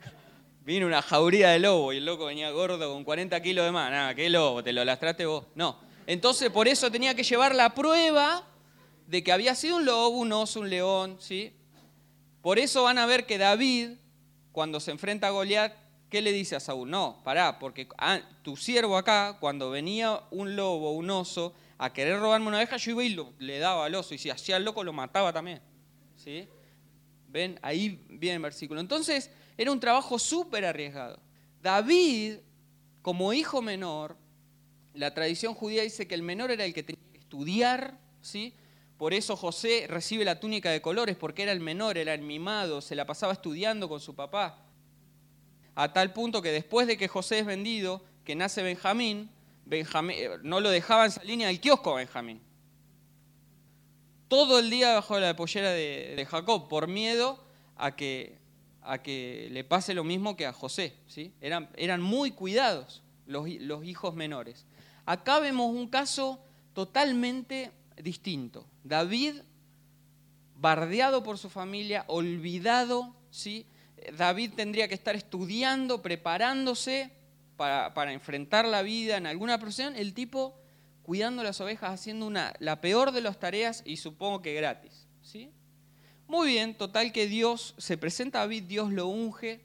[0.65, 3.91] Vino una jauría de lobo y el loco venía gordo con 40 kilos de más.
[3.91, 4.63] Nada, ¿qué lobo?
[4.63, 5.45] ¿Te lo lastraste vos?
[5.55, 5.79] No.
[6.07, 8.43] Entonces por eso tenía que llevar la prueba
[9.07, 11.53] de que había sido un lobo, un oso, un león, ¿sí?
[12.41, 13.91] Por eso van a ver que David,
[14.51, 15.73] cuando se enfrenta a Goliat,
[16.09, 16.89] ¿qué le dice a Saúl?
[16.89, 22.19] No, pará, porque ah, tu siervo acá, cuando venía un lobo, un oso, a querer
[22.19, 24.83] robarme una oveja, yo iba y le daba al oso, y si hacía el loco
[24.83, 25.61] lo mataba también.
[26.25, 26.47] ¿Sí?
[27.29, 27.59] ¿Ven?
[27.61, 28.81] Ahí viene el versículo.
[28.81, 31.19] Entonces, era un trabajo súper arriesgado.
[31.61, 32.37] David,
[33.03, 34.17] como hijo menor,
[34.95, 38.55] la tradición judía dice que el menor era el que tenía que estudiar, ¿sí?
[38.97, 42.81] Por eso José recibe la túnica de colores, porque era el menor, era el mimado,
[42.81, 44.65] se la pasaba estudiando con su papá.
[45.75, 49.29] A tal punto que después de que José es vendido, que nace Benjamín,
[49.65, 52.41] Benjamín eh, no lo dejaban salir ni al kiosco Benjamín.
[54.27, 57.43] Todo el día bajo la pollera de, Jacob, por miedo
[57.75, 58.37] a que,
[58.81, 60.95] a que, le pase lo mismo que a José.
[61.07, 61.33] ¿sí?
[61.41, 64.65] Eran, eran muy cuidados los, los hijos menores.
[65.05, 66.39] Acá vemos un caso
[66.73, 68.65] totalmente distinto.
[68.83, 69.35] David,
[70.55, 73.65] bardeado por su familia, olvidado, ¿sí?
[74.17, 77.11] David tendría que estar estudiando, preparándose
[77.55, 80.59] para, enfrentar la vida en alguna profesión, el tipo
[81.05, 85.07] cuidando las ovejas, haciendo una, la peor de las tareas y supongo que gratis.
[85.21, 85.51] ¿sí?
[86.27, 89.61] Muy bien, total que Dios se presenta a David, Dios lo unge,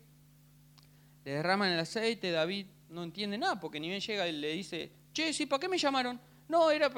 [1.24, 4.92] le derraman el aceite, David no entiende nada, porque ni bien llega y le dice,
[5.14, 6.20] che, sí, ¿para qué me llamaron?
[6.46, 6.92] No, era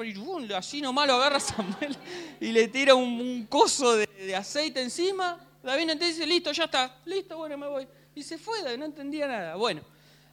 [0.57, 1.95] así nomás lo agarra Samuel
[2.41, 5.39] y le tira un, coso de, aceite encima.
[5.63, 7.87] David no dice, listo, ya está, listo, bueno, me voy.
[8.15, 9.55] Y se fue, no entendía nada.
[9.55, 9.81] Bueno,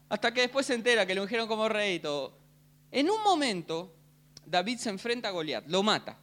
[0.08, 2.36] hasta que después se entera que lo ungieron como rey y todo.
[2.90, 3.94] En un momento,
[4.50, 6.18] David se enfrenta a Goliat, lo mata.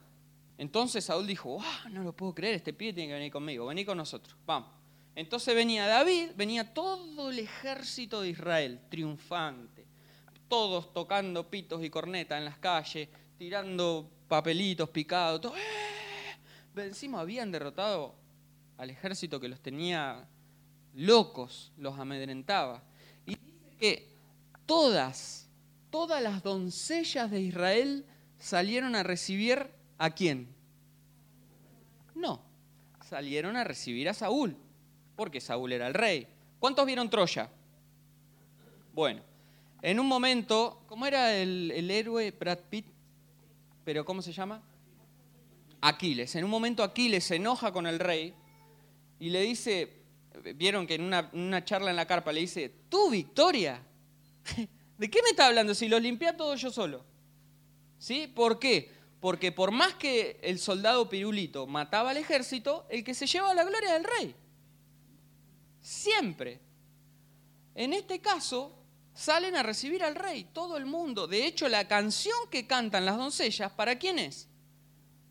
[0.58, 3.86] Entonces Saúl dijo, ah, no lo puedo creer, este pibe tiene que venir conmigo, vení
[3.86, 4.70] con nosotros, vamos.
[5.16, 9.86] Entonces venía David, venía todo el ejército de Israel, triunfante,
[10.48, 15.56] todos tocando pitos y cornetas en las calles, tirando papelitos picados, todo.
[15.56, 16.82] ¡Eh!
[16.84, 18.16] Encima habían derrotado
[18.78, 20.28] al ejército que los tenía
[20.94, 22.84] locos, los amedrentaba
[23.78, 24.08] que
[24.66, 25.48] todas,
[25.90, 28.06] todas las doncellas de Israel
[28.40, 30.48] salieron a recibir a quién?
[32.16, 32.42] No,
[33.08, 34.58] salieron a recibir a Saúl,
[35.16, 36.28] porque Saúl era el rey.
[36.60, 37.50] ¿Cuántos vieron Troya?
[38.94, 39.22] Bueno,
[39.82, 42.86] en un momento, ¿cómo era el, el héroe Brad Pitt?
[43.86, 44.62] ¿Pero cómo se llama?
[45.82, 46.36] Aquiles.
[46.36, 48.34] En un momento Aquiles se enoja con el rey
[49.20, 49.98] y le dice,
[50.56, 53.82] vieron que en una, charla en la carpa le dice, ¿tú, Victoria?
[54.98, 57.04] ¿De qué me está hablando si lo limpié todo yo solo?
[57.98, 58.28] ¿Sí?
[58.28, 58.92] ¿Por qué?
[59.20, 63.64] Porque por más que el soldado pirulito mataba al ejército, el que se lleva la
[63.64, 64.36] gloria del rey.
[65.82, 66.60] Siempre.
[67.74, 68.78] En este caso,
[69.14, 71.28] salen a recibir al rey, todo el mundo.
[71.28, 74.48] De hecho, la canción que cantan las doncellas, ¿para quién es?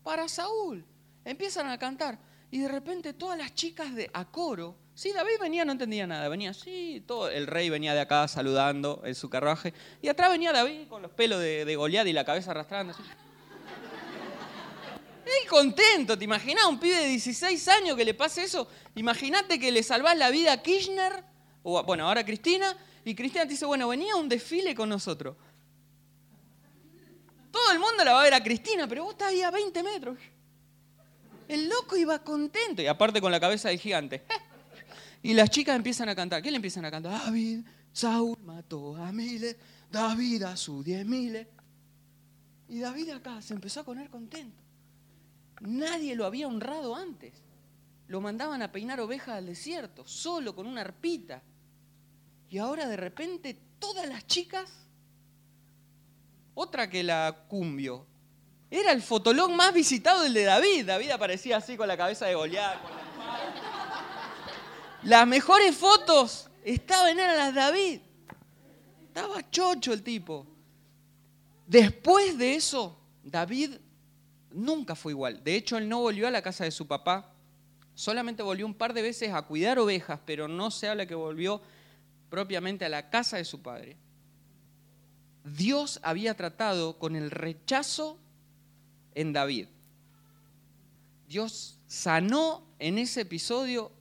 [0.03, 0.85] Para Saúl.
[1.23, 2.19] Empiezan a cantar.
[2.51, 6.27] Y de repente todas las chicas de a coro Sí, David venía, no entendía nada.
[6.27, 9.71] Venía así, todo, el rey venía de acá saludando en su carruaje.
[10.01, 12.95] Y atrás venía David con los pelos de, de Goliat y la cabeza arrastrando.
[15.23, 16.65] Él contento, ¿te imaginas?
[16.65, 18.67] Un pibe de 16 años que le pase eso.
[18.95, 21.23] Imagínate que le salvás la vida a Kirchner,
[21.61, 24.89] o bueno, ahora a Cristina, y Cristina te dice, bueno, venía a un desfile con
[24.89, 25.35] nosotros.
[27.51, 29.83] Todo el mundo la va a ver a Cristina, pero vos estás ahí a 20
[29.83, 30.17] metros.
[31.47, 34.23] El loco iba contento, y aparte con la cabeza de gigante.
[35.21, 36.41] Y las chicas empiezan a cantar.
[36.41, 37.23] ¿Qué le empiezan a cantar?
[37.23, 39.55] David, Saúl mató a miles,
[39.91, 41.47] David a sus diez miles.
[42.69, 44.61] Y David acá se empezó a poner contento.
[45.61, 47.33] Nadie lo había honrado antes.
[48.07, 51.41] Lo mandaban a peinar ovejas al desierto, solo con una arpita.
[52.49, 54.69] Y ahora de repente todas las chicas,
[56.53, 58.05] otra que la cumbio,
[58.69, 60.85] era el fotolog más visitado del de David.
[60.85, 62.77] David aparecía así con la cabeza de Goliat,
[65.03, 68.01] las mejores fotos estaban en las de David.
[69.07, 70.45] Estaba chocho el tipo.
[71.65, 73.75] Después de eso, David
[74.51, 75.43] nunca fue igual.
[75.43, 77.33] De hecho, él no volvió a la casa de su papá.
[77.95, 81.61] Solamente volvió un par de veces a cuidar ovejas, pero no se habla que volvió
[82.29, 83.97] propiamente a la casa de su padre.
[85.43, 88.19] Dios había tratado con el rechazo
[89.15, 89.67] en David.
[91.27, 93.91] Dios sanó en ese episodio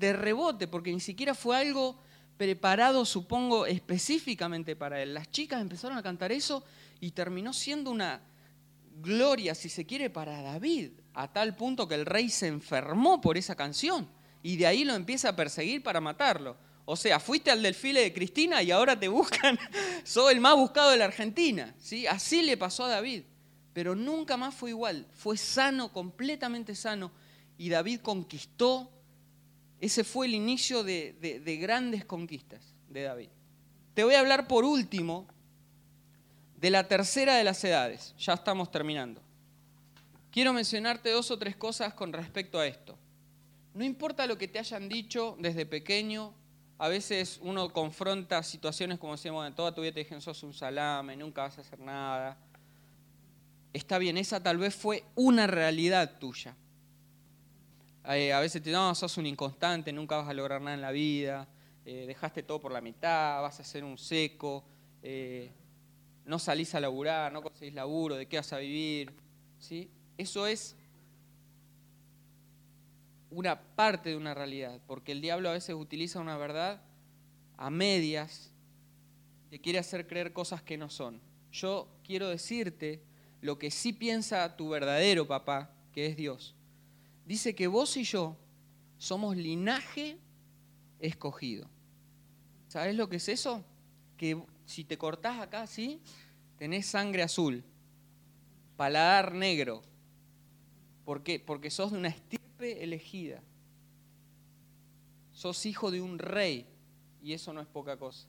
[0.00, 2.00] de rebote, porque ni siquiera fue algo
[2.38, 5.12] preparado, supongo, específicamente para él.
[5.12, 6.64] Las chicas empezaron a cantar eso
[7.00, 8.22] y terminó siendo una
[9.02, 13.36] gloria, si se quiere, para David, a tal punto que el rey se enfermó por
[13.36, 14.08] esa canción
[14.42, 16.56] y de ahí lo empieza a perseguir para matarlo.
[16.86, 19.58] O sea, fuiste al desfile de Cristina y ahora te buscan,
[20.04, 21.74] sos el más buscado de la Argentina.
[21.78, 22.06] ¿sí?
[22.06, 23.24] Así le pasó a David,
[23.74, 27.12] pero nunca más fue igual, fue sano, completamente sano,
[27.58, 28.90] y David conquistó
[29.80, 33.28] ese fue el inicio de, grandes conquistas de David.
[33.94, 35.26] Te voy a hablar por último
[36.56, 38.14] de la tercera de las edades.
[38.18, 39.22] Ya estamos terminando.
[40.30, 42.98] Quiero mencionarte dos o tres cosas con respecto a esto.
[43.74, 46.34] No importa lo que te hayan dicho desde pequeño,
[46.78, 50.52] a veces uno confronta situaciones como decíamos, en toda tu vida te dijeron sos un
[50.52, 52.38] salame, nunca vas a hacer nada.
[53.72, 56.56] Está bien, esa tal vez fue una realidad tuya.
[58.12, 60.90] Eh, a veces te no, sos un inconstante, nunca vas a lograr nada en la
[60.90, 61.48] vida,
[61.84, 64.64] eh, dejaste todo por la mitad, vas a ser un seco.
[65.02, 65.52] eh,
[66.24, 69.12] no salís a laburar, no conseguís laburo, de qué vas a vivir.
[69.58, 69.90] ¿sí?
[70.16, 70.76] Eso es
[73.30, 76.82] una parte de una realidad, porque el diablo a veces utiliza una verdad
[77.56, 78.52] a medias,
[79.50, 81.20] que quiere hacer creer cosas que no son.
[81.50, 83.02] Yo quiero decirte
[83.40, 86.54] lo que sí piensa tu verdadero papá, que es Dios.
[87.30, 88.36] Dice que vos y yo
[88.98, 90.18] somos linaje
[90.98, 91.70] escogido.
[92.66, 93.64] ¿Sabes lo que es eso?
[94.16, 96.00] Que si te cortás acá, ¿sí?
[96.58, 97.62] Tenés sangre azul,
[98.76, 99.82] paladar negro.
[101.04, 101.38] ¿Por qué?
[101.38, 103.40] Porque sos de una estirpe elegida.
[105.30, 106.66] Sos hijo de un rey
[107.22, 108.26] y eso no es poca cosa.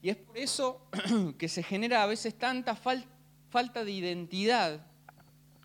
[0.00, 0.88] Y es por eso
[1.38, 4.86] que se genera a veces tanta falta de identidad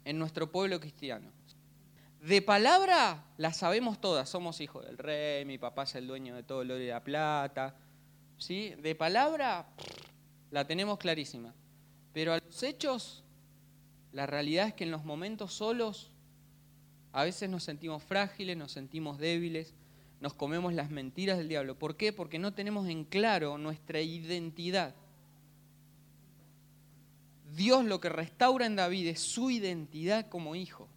[0.05, 1.39] en nuestro pueblo cristiano.
[2.21, 6.43] De palabra la sabemos todas, somos hijos del rey, mi papá es el dueño de
[6.43, 7.75] todo el oro y la plata.
[8.37, 8.75] ¿sí?
[8.77, 9.65] De palabra
[10.51, 11.51] la tenemos clarísima.
[12.13, 13.23] Pero a los hechos,
[14.11, 16.11] la realidad es que en los momentos solos
[17.11, 19.73] a veces nos sentimos frágiles, nos sentimos débiles,
[20.19, 21.79] nos comemos las mentiras del diablo.
[21.79, 22.13] ¿Por qué?
[22.13, 24.93] Porque no tenemos en claro nuestra identidad.
[27.55, 30.87] Dios lo que restaura en David es su identidad como hijo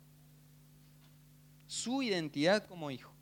[1.75, 3.13] su identidad como hijo.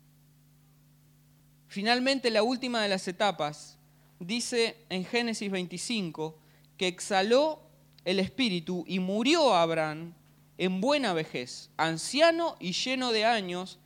[1.67, 3.79] Finalmente, la última de las etapas
[4.19, 6.37] dice en Génesis 25
[6.77, 7.61] que exhaló
[8.05, 10.13] el espíritu y murió Abraham
[10.59, 13.79] en buena vejez, anciano y lleno de años,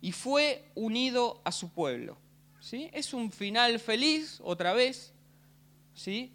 [0.00, 2.16] y fue unido a su pueblo.
[2.60, 2.90] ¿Sí?
[2.92, 5.12] Es un final feliz, otra vez.
[5.94, 6.32] ¿sí?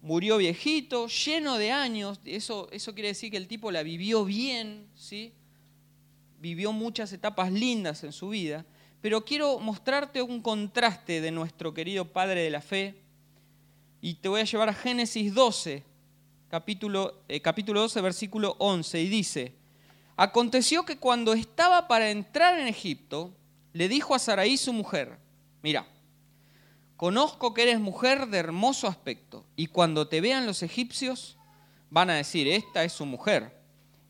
[0.00, 4.88] Murió viejito, lleno de años, eso, eso quiere decir que el tipo la vivió bien,
[4.94, 5.34] ¿sí?
[6.40, 8.64] Vivió muchas etapas lindas en su vida,
[9.00, 13.02] pero quiero mostrarte un contraste de nuestro querido Padre de la Fe
[14.00, 15.82] y te voy a llevar a Génesis 12,
[16.48, 19.54] capítulo, eh, capítulo 12, versículo 11, y dice,
[20.16, 23.34] aconteció que cuando estaba para entrar en Egipto,
[23.72, 25.18] le dijo a Saraí su mujer,
[25.62, 25.86] mira,
[26.96, 31.36] conozco que eres mujer de hermoso aspecto, y cuando te vean los egipcios,
[31.90, 33.60] van a decir, esta es su mujer,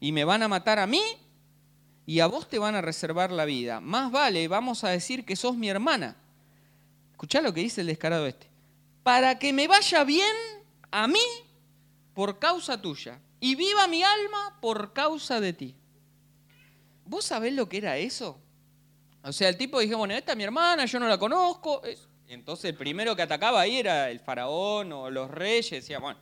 [0.00, 1.02] y me van a matar a mí
[2.08, 3.82] y a vos te van a reservar la vida.
[3.82, 6.16] Más vale, vamos a decir que sos mi hermana.
[7.10, 8.48] Escuchá lo que dice el descarado este.
[9.02, 10.34] Para que me vaya bien
[10.90, 11.20] a mí
[12.14, 15.74] por causa tuya y viva mi alma por causa de ti.
[17.04, 18.40] ¿Vos sabés lo que era eso?
[19.22, 21.82] O sea, el tipo dijo, bueno, esta es mi hermana, yo no la conozco.
[22.26, 25.82] Entonces el primero que atacaba ahí era el faraón o los reyes.
[25.82, 26.18] Decía, bueno,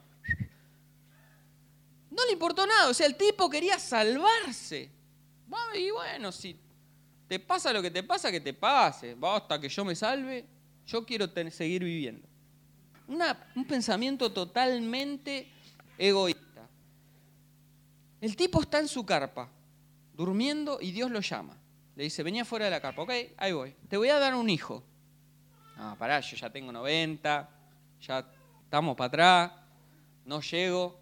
[2.10, 2.88] no le importó nada.
[2.88, 4.95] O sea, el tipo quería salvarse.
[5.76, 6.58] Y bueno, si
[7.28, 9.14] te pasa lo que te pasa, que te pase.
[9.14, 10.46] Basta que yo me salve,
[10.86, 12.26] yo quiero seguir viviendo.
[13.08, 15.48] un pensamiento totalmente
[15.98, 16.68] egoísta.
[18.20, 19.50] El tipo está en su carpa,
[20.14, 21.56] durmiendo, y Dios lo llama.
[21.94, 23.74] Le dice, venía fuera de la carpa, ok, ahí voy.
[23.88, 24.82] Te voy a dar un hijo.
[25.76, 27.50] Ah, pará, yo ya tengo 90,
[28.00, 28.26] ya
[28.64, 29.52] estamos para atrás,
[30.24, 30.98] no llego.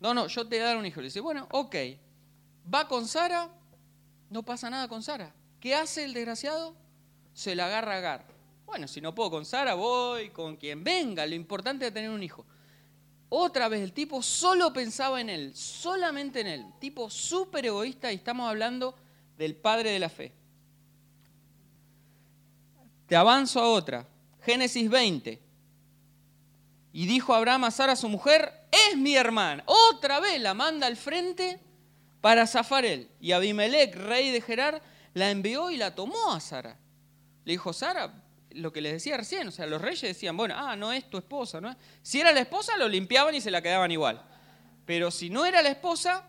[0.00, 1.00] No, no, yo te voy a dar un hijo.
[1.00, 1.76] Le dice, bueno, ok.
[2.72, 3.48] Va con Sara,
[4.30, 5.34] no pasa nada con Sara.
[5.58, 6.74] ¿Qué hace el desgraciado?
[7.34, 8.26] Se la agarra a Agar.
[8.64, 11.26] Bueno, si no puedo con Sara, voy con quien venga.
[11.26, 12.46] Lo importante es tener un hijo.
[13.28, 16.66] Otra vez, el tipo solo pensaba en él, solamente en él.
[16.78, 18.94] Tipo súper egoísta y estamos hablando
[19.36, 20.32] del padre de la fe.
[23.06, 24.06] Te avanzo a otra.
[24.42, 25.42] Génesis 20.
[26.92, 28.52] Y dijo Abraham a Sara, su mujer,
[28.88, 29.64] es mi hermana.
[29.66, 31.60] Otra vez la manda al frente
[32.20, 33.08] para zafar él.
[33.20, 34.82] Y Abimelech, rey de Gerar,
[35.14, 36.76] la envió y la tomó a Sara.
[37.44, 40.76] Le dijo, Sara, lo que les decía recién, o sea, los reyes decían, bueno, ah,
[40.76, 41.74] no es tu esposa, ¿no?
[42.02, 44.22] Si era la esposa, lo limpiaban y se la quedaban igual.
[44.84, 46.24] Pero si no era la esposa,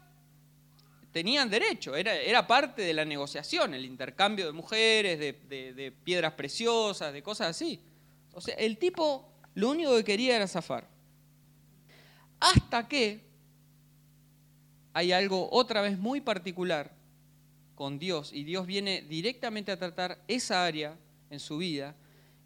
[1.12, 5.34] tenían derecho, era, era parte de la negociación, el intercambio de mujeres, de,
[5.74, 7.82] de piedras preciosas, de cosas así.
[8.34, 10.88] O sea, el tipo lo único que quería era zafar.
[12.40, 13.31] Hasta que
[14.94, 16.92] hay algo otra vez muy particular
[17.76, 20.96] con Dios y Dios viene directamente a tratar esa área
[21.30, 21.96] en su vida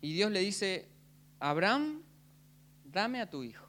[0.02, 0.88] y Dios le dice,
[1.40, 2.04] Abraham,
[2.84, 3.66] dame a tu hijo.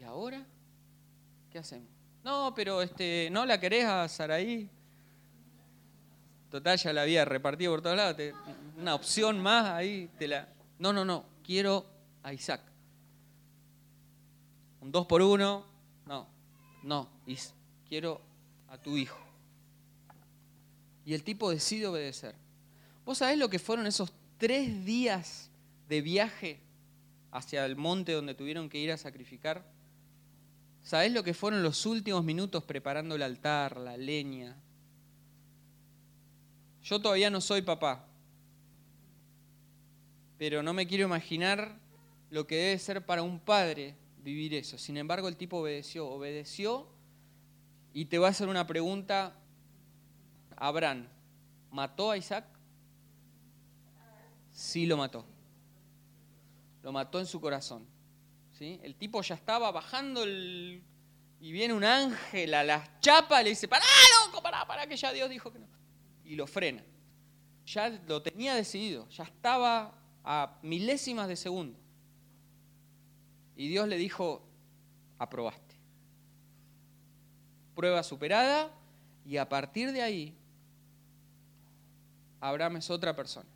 [0.00, 0.44] ¿Y ahora?
[1.50, 1.88] ¿Qué hacemos?
[2.24, 4.70] No, pero este, ¿no la querés a Saraí?
[6.50, 8.16] Total, ya la había repartido por todos lados.
[8.78, 10.10] una opción más ahí.
[10.18, 10.48] Te la...
[10.78, 11.26] No, no, no.
[11.42, 11.86] Quiero
[12.22, 12.67] a Isaac
[14.80, 15.64] un dos por uno,
[16.06, 16.26] no,
[16.82, 17.08] no,
[17.88, 18.20] quiero
[18.68, 19.18] a tu hijo.
[21.04, 22.34] Y el tipo decide obedecer.
[23.04, 25.50] ¿Vos sabés lo que fueron esos tres días
[25.88, 26.60] de viaje
[27.30, 29.64] hacia el monte donde tuvieron que ir a sacrificar?
[30.82, 34.56] ¿Sabés lo que fueron los últimos minutos preparando el altar, la leña?
[36.82, 38.06] Yo todavía no soy papá,
[40.38, 41.78] pero no me quiero imaginar
[42.30, 43.96] lo que debe ser para un padre
[44.28, 44.76] vivir eso.
[44.76, 46.86] Sin embargo, el tipo obedeció, obedeció
[47.94, 49.34] y te va a hacer una pregunta,
[50.56, 51.08] Abraham,
[51.70, 52.44] ¿mató a Isaac?
[54.52, 55.24] Sí lo mató.
[56.82, 57.86] Lo mató en su corazón.
[58.58, 58.78] ¿sí?
[58.82, 60.82] El tipo ya estaba bajando y
[61.40, 63.84] viene un ángel a las chapas, le dice, pará,
[64.26, 65.68] loco, pará, pará, que ya Dios dijo que no.
[66.24, 66.84] Y lo frena.
[67.64, 71.78] Ya lo tenía decidido, ya estaba a milésimas de segundo.
[73.58, 74.40] Y Dios le dijo,
[75.18, 75.74] aprobaste.
[77.74, 78.70] Prueba superada
[79.26, 80.38] y a partir de ahí,
[82.40, 83.48] Abraham es otra persona.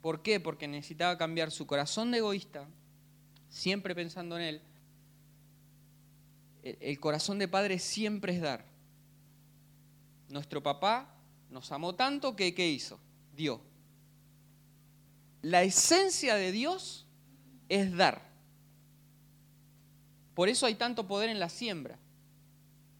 [0.00, 0.38] ¿Por qué?
[0.38, 2.68] Porque necesitaba cambiar su corazón de egoísta,
[3.48, 4.62] siempre pensando en él.
[6.62, 8.64] El corazón de padre siempre es dar.
[10.28, 11.12] Nuestro papá
[11.50, 13.00] nos amó tanto que ¿qué hizo?
[13.34, 13.60] Dio.
[15.42, 17.04] La esencia de Dios
[17.68, 18.33] es dar.
[20.34, 21.98] Por eso hay tanto poder en la siembra.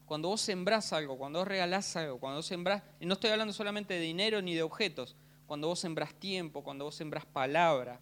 [0.05, 3.53] Cuando vos sembrás algo, cuando vos regalás algo, cuando vos sembrás, y no estoy hablando
[3.53, 5.15] solamente de dinero ni de objetos,
[5.47, 7.99] cuando vos sembrás tiempo, cuando vos sembrás palabra.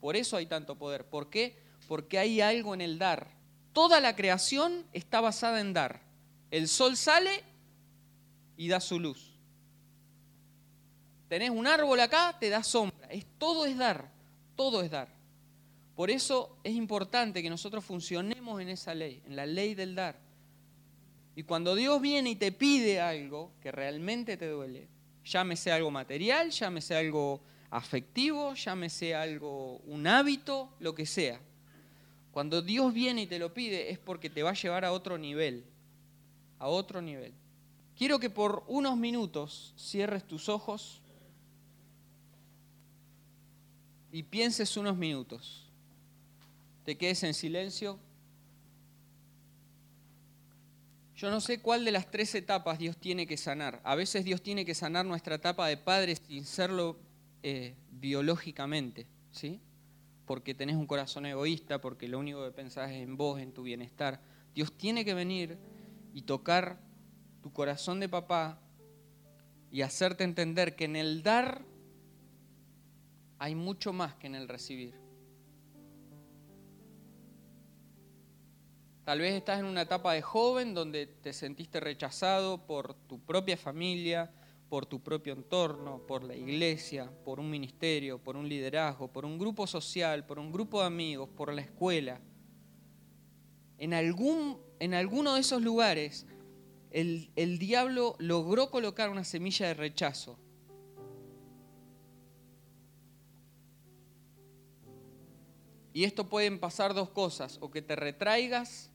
[0.00, 1.06] Por eso hay tanto poder.
[1.06, 1.58] ¿Por qué?
[1.86, 3.28] Porque hay algo en el dar.
[3.72, 6.02] Toda la creación está basada en dar.
[6.50, 7.44] El sol sale
[8.56, 9.38] y da su luz.
[11.28, 13.06] Tenés un árbol acá, te da sombra.
[13.08, 14.10] Es, todo es dar,
[14.56, 15.17] todo es dar.
[15.98, 20.16] Por eso es importante que nosotros funcionemos en esa ley, en la ley del dar.
[21.34, 24.86] Y cuando Dios viene y te pide algo que realmente te duele,
[25.24, 27.40] llámese algo material, llámese algo
[27.70, 31.40] afectivo, llámese algo, un hábito, lo que sea.
[32.30, 35.18] Cuando Dios viene y te lo pide es porque te va a llevar a otro
[35.18, 35.64] nivel,
[36.60, 37.34] a otro nivel.
[37.96, 41.02] Quiero que por unos minutos cierres tus ojos
[44.12, 45.67] y pienses unos minutos.
[46.88, 47.98] Te quedes en silencio.
[51.14, 53.82] Yo no sé cuál de las tres etapas Dios tiene que sanar.
[53.84, 56.98] A veces Dios tiene que sanar nuestra etapa de padre sin serlo
[57.42, 59.60] eh, biológicamente, ¿sí?
[60.24, 63.64] Porque tenés un corazón egoísta, porque lo único que pensás es en vos, en tu
[63.64, 64.22] bienestar.
[64.54, 65.58] Dios tiene que venir
[66.14, 66.80] y tocar
[67.42, 68.62] tu corazón de papá
[69.70, 71.66] y hacerte entender que en el dar
[73.38, 75.07] hay mucho más que en el recibir.
[79.08, 83.56] Tal vez estás en una etapa de joven donde te sentiste rechazado por tu propia
[83.56, 84.30] familia,
[84.68, 89.38] por tu propio entorno, por la iglesia, por un ministerio, por un liderazgo, por un
[89.38, 92.20] grupo social, por un grupo de amigos, por la escuela.
[93.78, 96.26] En, algún, en alguno de esos lugares
[96.90, 100.38] el, el diablo logró colocar una semilla de rechazo
[105.98, 108.92] Y esto pueden pasar dos cosas, o que te retraigas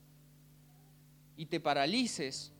[1.35, 2.51] y te paralices,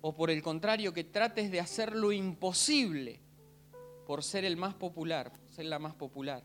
[0.00, 3.20] o por el contrario, que trates de hacer lo imposible
[4.06, 6.44] por ser el más popular, ser la más popular.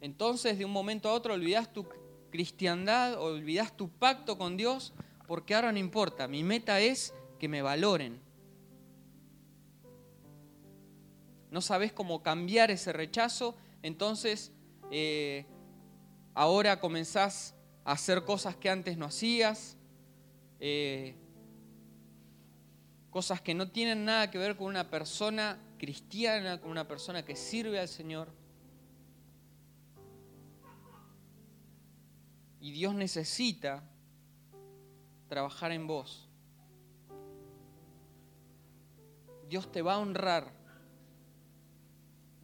[0.00, 1.86] Entonces, de un momento a otro, olvidas tu
[2.30, 4.92] cristiandad, olvidas tu pacto con Dios,
[5.26, 8.20] porque ahora no importa, mi meta es que me valoren.
[11.50, 14.52] No sabes cómo cambiar ese rechazo, entonces
[14.90, 15.46] eh,
[16.34, 19.75] ahora comenzás a hacer cosas que antes no hacías,
[20.60, 21.14] eh,
[23.10, 27.36] cosas que no tienen nada que ver con una persona cristiana, con una persona que
[27.36, 28.28] sirve al Señor.
[32.60, 33.82] Y Dios necesita
[35.28, 36.28] trabajar en vos.
[39.48, 40.52] Dios te va a honrar.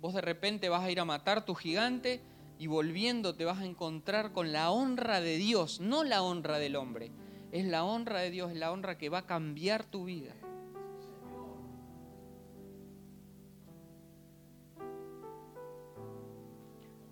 [0.01, 2.21] Vos de repente vas a ir a matar tu gigante
[2.59, 6.77] y volviendo te vas a encontrar con la honra de Dios, no la honra del
[6.77, 7.11] hombre.
[7.53, 10.35] Es la honra de Dios, es la honra que va a cambiar tu vida.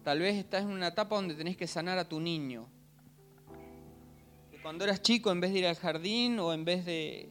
[0.03, 2.67] Tal vez estás en una etapa donde tenés que sanar a tu niño.
[4.63, 7.31] cuando eras chico, en vez de ir al jardín o en vez de,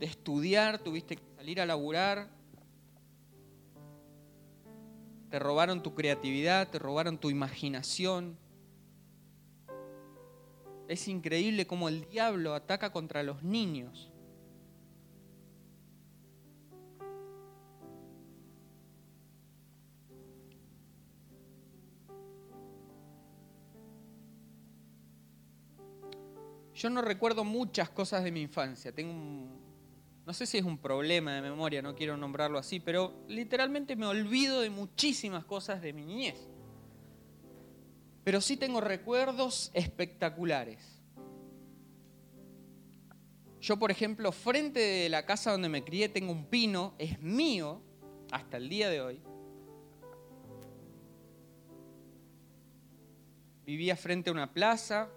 [0.00, 2.38] de estudiar, tuviste que salir a laburar
[5.30, 8.38] te robaron tu creatividad, te robaron tu imaginación.
[10.88, 14.10] Es increíble cómo el diablo ataca contra los niños.
[26.74, 28.90] Yo no recuerdo muchas cosas de mi infancia.
[28.92, 29.60] Tengo un,
[30.24, 34.06] no sé si es un problema de memoria, no quiero nombrarlo así, pero literalmente me
[34.06, 36.48] olvido de muchísimas cosas de mi niñez.
[38.28, 41.00] Pero sí tengo recuerdos espectaculares.
[43.58, 47.80] Yo, por ejemplo, frente de la casa donde me crié tengo un pino, es mío
[48.30, 49.22] hasta el día de hoy.
[53.64, 55.08] Vivía frente a una plaza.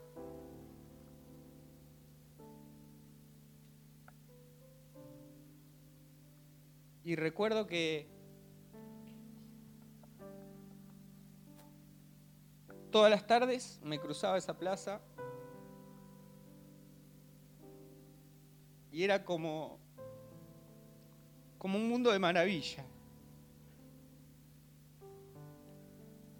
[7.03, 8.07] Y recuerdo que
[12.92, 15.02] todas las tardes me cruzaba esa plaza
[18.92, 19.80] y era como,
[21.58, 22.86] como un mundo de maravilla.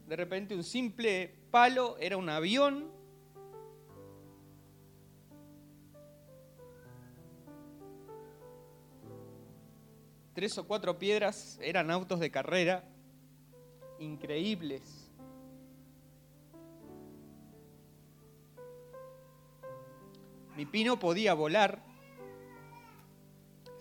[0.08, 2.92] De repente un simple palo era un avión.
[10.34, 12.84] Tres o cuatro piedras eran autos de carrera
[14.00, 15.01] increíbles.
[20.56, 21.92] Mi pino podía volar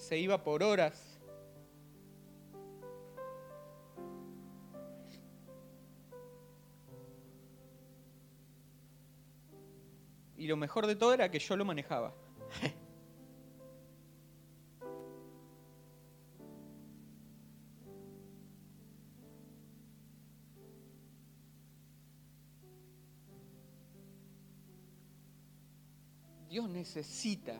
[0.01, 1.18] se iba por horas.
[10.37, 12.14] Y lo mejor de todo era que yo lo manejaba.
[26.51, 27.57] Dios necesita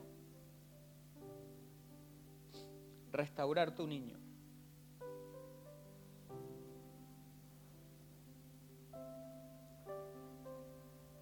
[3.13, 4.19] restaurar tu niño.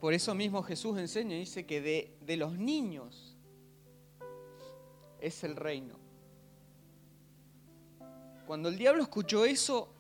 [0.00, 3.36] Por eso mismo Jesús enseña y dice que de, de los niños
[5.20, 5.96] es el reino.
[8.46, 9.92] Cuando el diablo escuchó eso,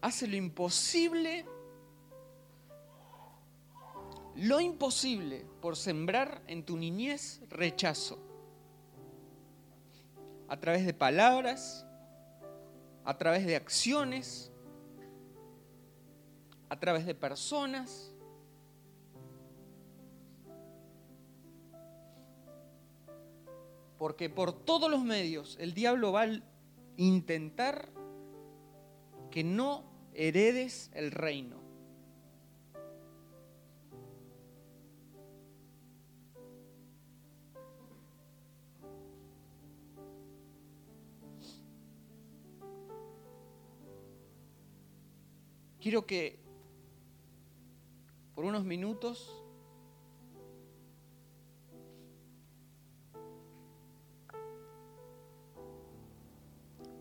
[0.00, 1.46] hace lo imposible,
[4.40, 8.18] lo imposible por sembrar en tu niñez rechazo
[10.48, 11.86] a través de palabras,
[13.04, 14.50] a través de acciones,
[16.70, 18.14] a través de personas.
[23.98, 26.40] Porque por todos los medios el diablo va a
[26.96, 27.90] intentar
[29.30, 29.84] que no
[30.14, 31.69] heredes el reino.
[45.80, 46.38] Quiero que
[48.34, 49.42] por unos minutos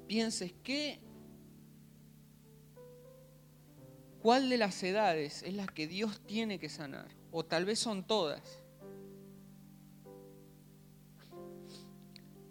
[0.07, 0.99] pienses que
[4.21, 8.05] cuál de las edades es la que Dios tiene que sanar, o tal vez son
[8.05, 8.63] todas.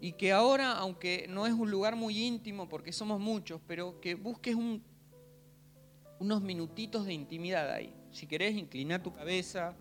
[0.01, 4.15] Y que ahora, aunque no es un lugar muy íntimo porque somos muchos, pero que
[4.15, 4.81] busques un
[6.19, 7.95] unos minutitos de intimidad ahí.
[8.11, 9.75] Si querés, inclinar tu cabeza,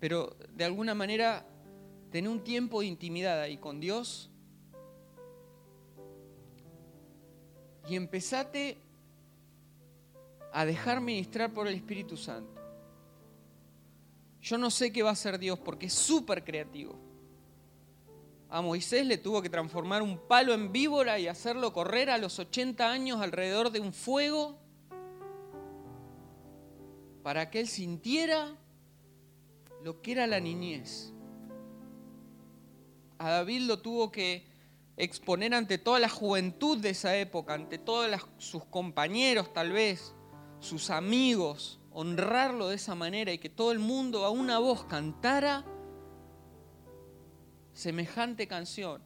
[0.00, 1.46] pero de alguna manera
[2.10, 4.30] tener un tiempo de intimidad ahí con Dios
[7.88, 8.78] y empezate
[10.52, 12.60] a dejar ministrar por el Espíritu Santo.
[14.40, 16.98] Yo no sé qué va a hacer Dios porque es súper creativo.
[18.48, 22.38] A Moisés le tuvo que transformar un palo en víbora y hacerlo correr a los
[22.38, 24.56] 80 años alrededor de un fuego
[27.26, 28.56] para que él sintiera
[29.82, 31.12] lo que era la niñez.
[33.18, 34.46] A David lo tuvo que
[34.96, 40.14] exponer ante toda la juventud de esa época, ante todos sus compañeros tal vez,
[40.60, 45.64] sus amigos, honrarlo de esa manera y que todo el mundo a una voz cantara
[47.72, 49.02] semejante canción.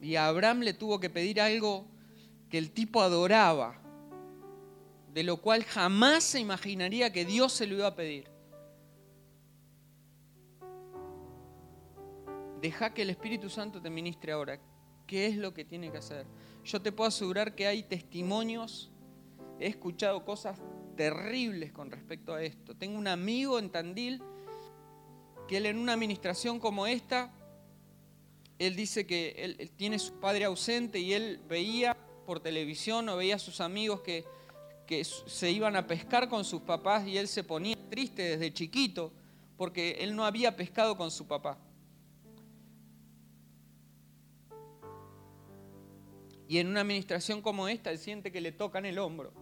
[0.00, 1.97] Y a Abraham le tuvo que pedir algo
[2.48, 3.80] que el tipo adoraba,
[5.12, 8.28] de lo cual jamás se imaginaría que Dios se lo iba a pedir.
[12.60, 14.60] Deja que el Espíritu Santo te ministre ahora.
[15.06, 16.26] ¿Qué es lo que tiene que hacer?
[16.64, 18.90] Yo te puedo asegurar que hay testimonios,
[19.58, 20.58] he escuchado cosas
[20.96, 22.76] terribles con respecto a esto.
[22.76, 24.22] Tengo un amigo en Tandil
[25.46, 27.32] que él en una administración como esta,
[28.58, 31.96] él dice que él, tiene su padre ausente y él veía
[32.28, 34.22] por televisión o veía a sus amigos que,
[34.86, 39.10] que se iban a pescar con sus papás y él se ponía triste desde chiquito
[39.56, 41.56] porque él no había pescado con su papá.
[46.46, 49.32] Y en una administración como esta, él siente que le tocan el hombro.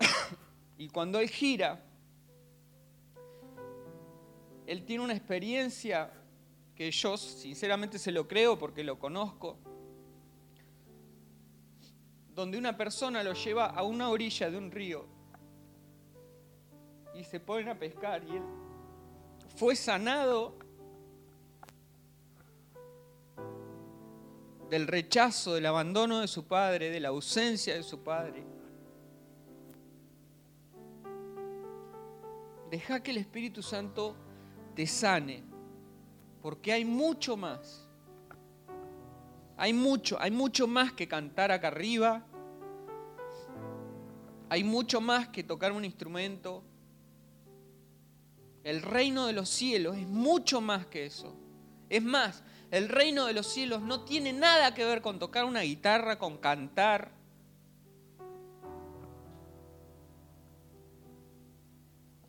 [0.78, 1.80] y cuando él gira,
[4.66, 6.12] él tiene una experiencia
[6.74, 9.60] que yo sinceramente se lo creo porque lo conozco,
[12.34, 15.06] donde una persona lo lleva a una orilla de un río
[17.14, 18.42] y se ponen a pescar y él
[19.56, 20.54] fue sanado
[24.70, 28.42] del rechazo, del abandono de su padre, de la ausencia de su padre.
[32.70, 34.16] Deja que el Espíritu Santo
[34.74, 35.44] te sane,
[36.40, 37.81] porque hay mucho más.
[39.56, 42.24] Hay mucho, hay mucho más que cantar acá arriba.
[44.48, 46.62] Hay mucho más que tocar un instrumento.
[48.64, 51.34] El reino de los cielos es mucho más que eso.
[51.88, 55.60] Es más, el reino de los cielos no tiene nada que ver con tocar una
[55.60, 57.10] guitarra, con cantar.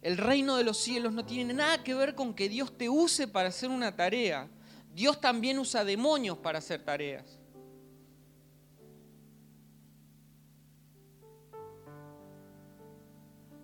[0.02, 3.26] El reino de los cielos no tiene nada que ver con que Dios te use
[3.28, 4.50] para hacer una tarea.
[4.94, 7.40] Dios también usa demonios para hacer tareas.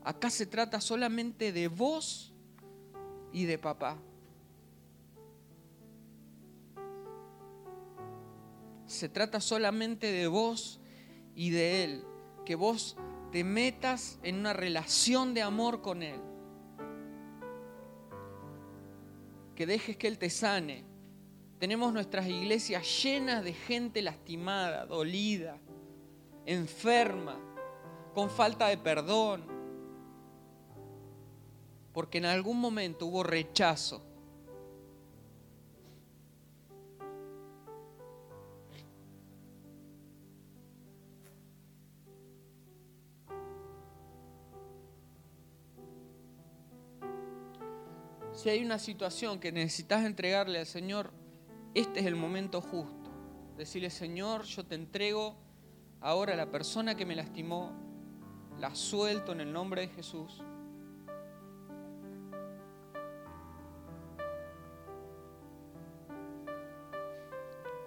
[0.04, 2.34] Acá se trata solamente de vos
[3.32, 3.98] y de papá.
[8.88, 10.80] Se trata solamente de vos
[11.36, 12.04] y de Él.
[12.44, 12.98] Que vos
[13.32, 16.20] te metas en una relación de amor con Él.
[19.60, 20.86] que dejes que Él te sane.
[21.60, 25.58] Tenemos nuestras iglesias llenas de gente lastimada, dolida,
[26.46, 27.38] enferma,
[28.14, 29.44] con falta de perdón,
[31.92, 34.02] porque en algún momento hubo rechazo.
[48.32, 51.19] Si hay una situación que necesitas entregarle al Señor,
[51.74, 53.10] este es el momento justo.
[53.58, 55.36] Decirle, Señor, yo te entrego
[56.02, 57.72] ahora a la persona que me lastimó,
[58.58, 60.42] la suelto en el nombre de Jesús.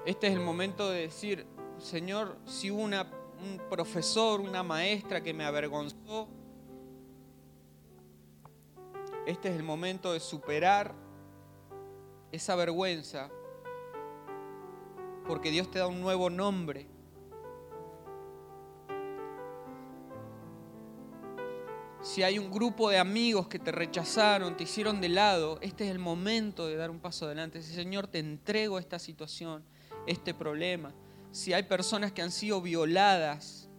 [0.05, 1.47] Este es el momento de decir,
[1.79, 3.09] Señor, si hubo una,
[3.41, 6.29] un profesor, una maestra que me avergonzó,
[9.27, 10.93] este es el momento de superar
[12.33, 13.31] esa vergüenza,
[15.27, 16.87] porque Dios te da un nuevo nombre.
[22.03, 25.91] Si hay un grupo de amigos que te rechazaron, te hicieron de lado, este es
[25.91, 27.63] el momento de dar un paso adelante.
[27.63, 29.65] Señor, te entrego esta situación,
[30.07, 30.93] este problema.
[31.31, 33.71] Si hay personas que han sido violadas,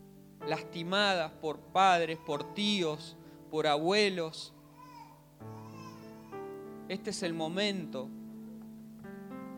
[0.48, 3.18] lastimadas por padres, por tíos,
[3.52, 4.54] por abuelos,
[6.88, 8.10] este es el momento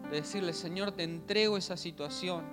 [0.09, 2.43] de decirle, Señor, te entrego esa situación.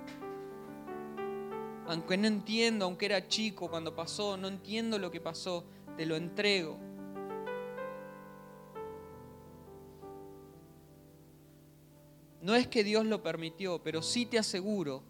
[1.87, 5.65] Aunque no entiendo, aunque era chico cuando pasó, no entiendo lo que pasó,
[5.97, 6.77] te lo entrego.
[12.41, 15.03] No es que Dios lo permitió, pero sí te aseguro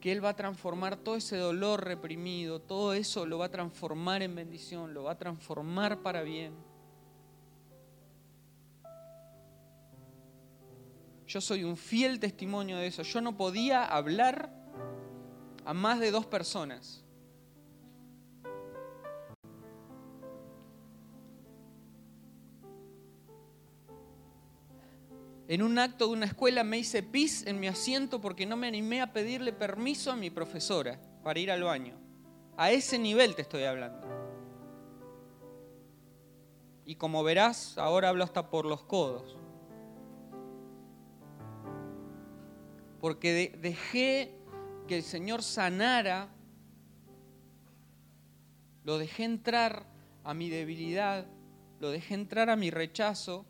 [0.00, 4.20] que Él va a transformar todo ese dolor reprimido, todo eso lo va a transformar
[4.22, 6.71] en bendición, lo va a transformar para bien.
[11.32, 13.02] Yo soy un fiel testimonio de eso.
[13.02, 14.52] Yo no podía hablar
[15.64, 17.02] a más de dos personas.
[25.48, 28.66] En un acto de una escuela me hice pis en mi asiento porque no me
[28.66, 31.94] animé a pedirle permiso a mi profesora para ir al baño.
[32.58, 34.06] A ese nivel te estoy hablando.
[36.84, 39.38] Y como verás, ahora hablo hasta por los codos.
[43.02, 44.32] Porque dejé
[44.86, 46.28] que el Señor sanara,
[48.84, 49.86] lo dejé entrar
[50.22, 51.26] a mi debilidad,
[51.80, 53.44] lo dejé entrar a mi rechazo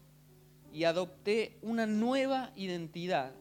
[0.72, 3.34] y adopté una nueva identidad.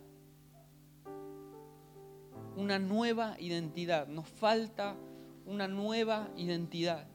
[2.57, 4.05] Una nueva identidad.
[4.07, 4.97] Nos falta
[5.45, 7.07] una nueva identidad.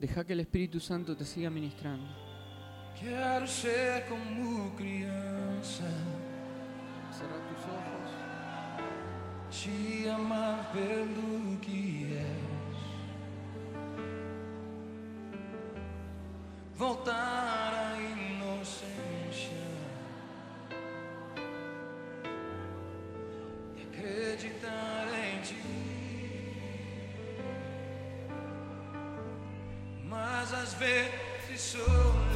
[0.00, 2.06] Deja que el Espíritu Santo te siga ministrando.
[3.00, 5.88] Quiero ser como crianza.
[7.10, 8.08] Cerra tus ojos.
[9.50, 12.78] Te amar pelo que és.
[16.76, 19.50] Voltar a inocência.
[23.76, 25.87] E acreditar em ti.
[30.68, 32.27] às vezes sou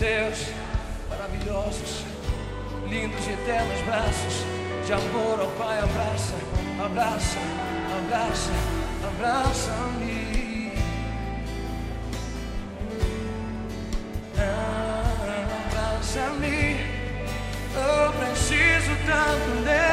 [0.00, 0.46] teus
[1.10, 2.06] maravilhosos,
[2.88, 4.46] lindos e eternos braços
[4.86, 6.34] de amor, ó Pai, abraça,
[6.82, 7.38] abraça,
[7.98, 8.50] abraça,
[9.06, 10.72] abraça-me.
[15.68, 16.80] Abraça-me,
[17.76, 19.89] eu preciso tanto de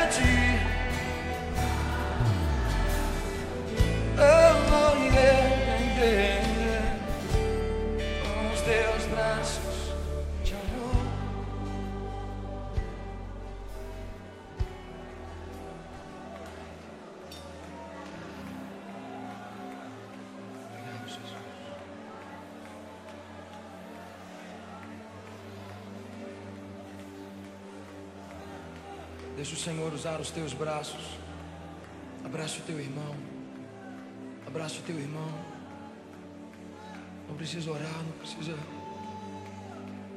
[29.47, 30.99] Deixa o Senhor usar os teus braços.
[32.25, 33.15] Abraça o teu irmão.
[34.45, 35.31] Abraça o teu irmão.
[37.29, 38.57] Não precisa orar, não precisa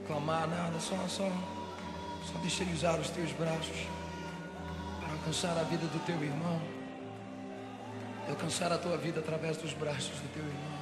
[0.09, 1.31] clamar nada, só, só,
[2.25, 3.87] só deixa ele usar os teus braços
[4.99, 6.61] para alcançar a vida do teu irmão.
[8.29, 10.81] Alcançar a tua vida através dos braços do teu irmão.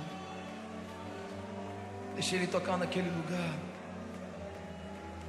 [2.15, 3.59] Deixa ele tocar naquele lugar,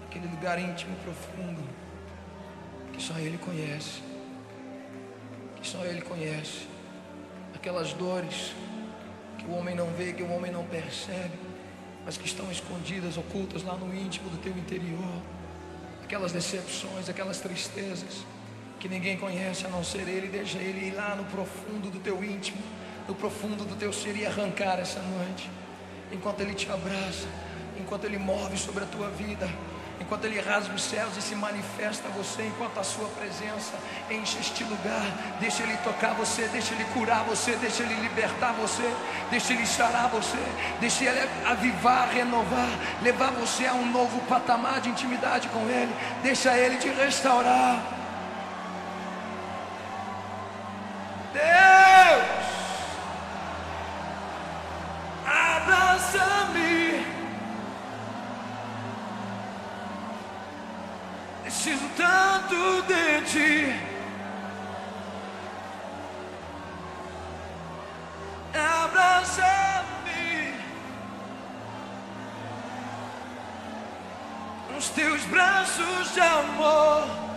[0.07, 1.88] aquele lugar íntimo profundo
[2.99, 4.01] que só ele conhece.
[5.61, 6.67] Que só ele conhece
[7.55, 8.53] aquelas dores
[9.37, 11.39] que o homem não vê, que o homem não percebe,
[12.05, 15.21] mas que estão escondidas, ocultas lá no íntimo do teu interior.
[16.03, 18.25] Aquelas decepções, aquelas tristezas
[18.81, 20.27] que ninguém conhece a não ser Ele.
[20.27, 22.61] Deixa Ele ir lá no profundo do teu íntimo,
[23.07, 25.49] no profundo do teu ser e arrancar essa noite.
[26.11, 27.27] Enquanto Ele te abraça,
[27.79, 29.47] enquanto Ele move sobre a tua vida,
[29.99, 33.73] enquanto Ele rasga os céus e se manifesta a você, enquanto a Sua presença
[34.09, 35.05] enche este lugar,
[35.39, 38.93] deixa Ele tocar você, deixa Ele curar você, deixa Ele libertar você,
[39.29, 40.37] deixa Ele sarar você,
[40.79, 42.69] deixa Ele avivar, renovar,
[43.01, 45.93] levar você a um novo patamar de intimidade com Ele,
[46.23, 47.98] deixa Ele te restaurar.
[75.29, 77.28] Braços de amor.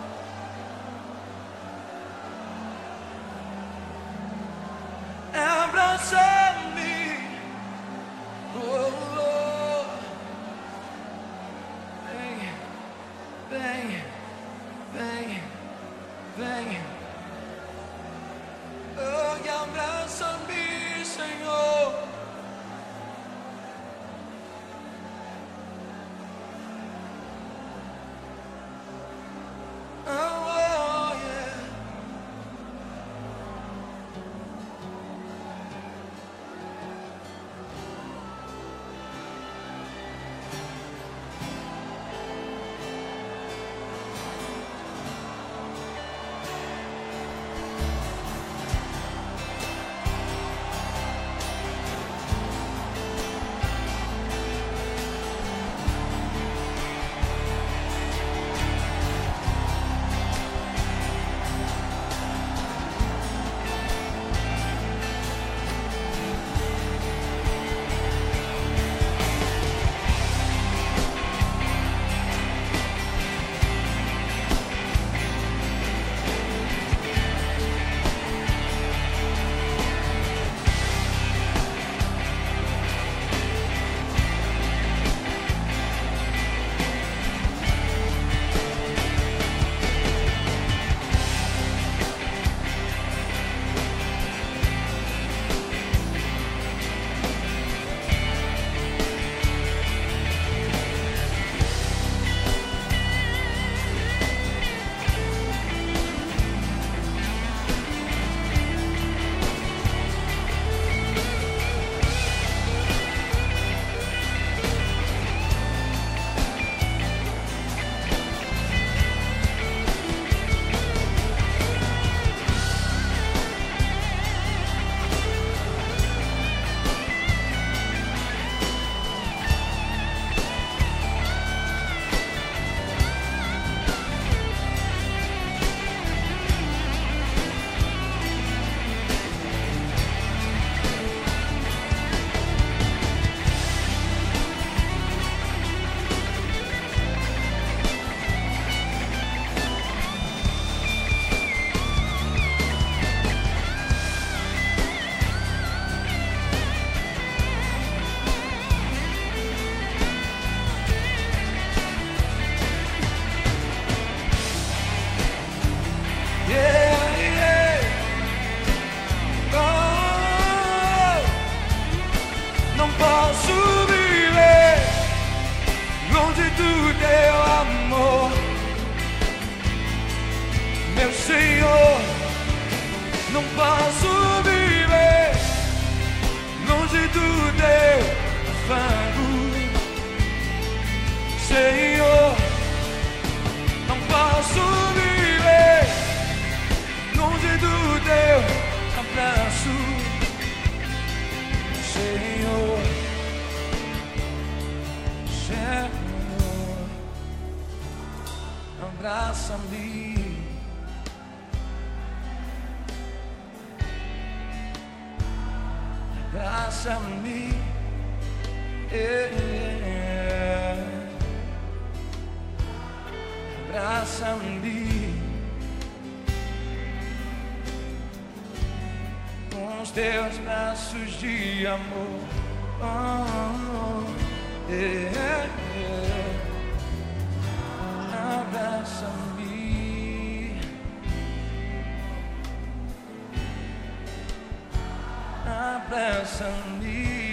[245.93, 247.32] blessing me.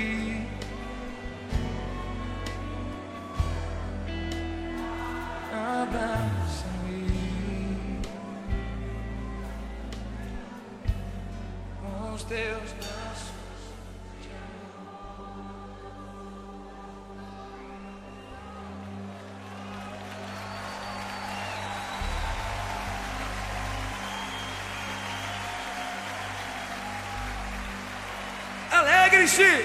[29.31, 29.65] Alegre-se!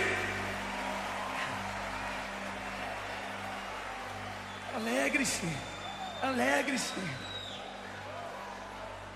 [4.76, 5.48] Alegre-se!
[6.22, 7.00] Alegre-se!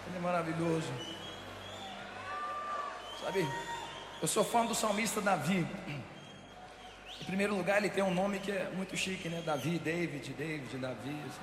[0.07, 0.91] Ele é maravilhoso.
[3.21, 3.47] Sabe,
[4.19, 5.67] eu sou fã do salmista Davi.
[7.21, 9.43] Em primeiro lugar, ele tem um nome que é muito chique, né?
[9.45, 11.15] Davi, David, David, Davi.
[11.27, 11.39] assim.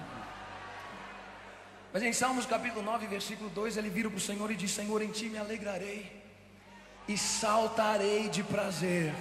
[1.92, 5.00] Mas em Salmos capítulo 9, versículo 2, ele vira para o Senhor e diz: Senhor,
[5.00, 6.15] em ti me alegrarei
[7.08, 9.12] e saltarei de prazer.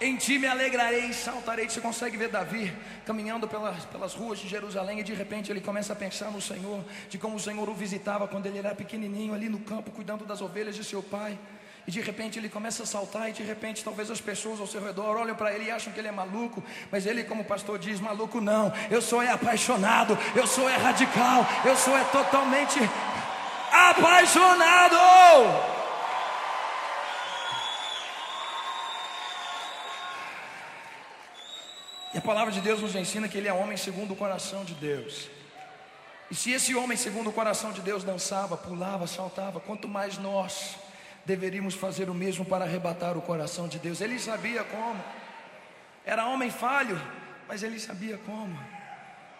[0.00, 1.68] Em ti me alegrarei e saltarei.
[1.68, 2.76] Você consegue ver Davi
[3.06, 6.84] caminhando pelas, pelas ruas de Jerusalém e de repente ele começa a pensar no Senhor,
[7.08, 10.40] de como o Senhor o visitava quando ele era pequenininho ali no campo, cuidando das
[10.40, 11.38] ovelhas de seu pai.
[11.86, 14.84] E de repente ele começa a saltar, e de repente talvez as pessoas ao seu
[14.84, 18.00] redor olham para ele e acham que ele é maluco, mas ele, como pastor diz,
[18.00, 22.78] maluco não, eu sou é apaixonado, eu sou é radical, eu sou é totalmente
[23.92, 24.96] apaixonado.
[32.14, 34.74] E a palavra de Deus nos ensina que ele é homem segundo o coração de
[34.74, 35.30] Deus.
[36.30, 40.76] E se esse homem segundo o coração de Deus dançava, pulava, saltava, quanto mais nós
[41.24, 44.00] deveríamos fazer o mesmo para arrebatar o coração de Deus.
[44.00, 45.02] Ele sabia como.
[46.04, 47.00] Era homem falho,
[47.46, 48.58] mas ele sabia como.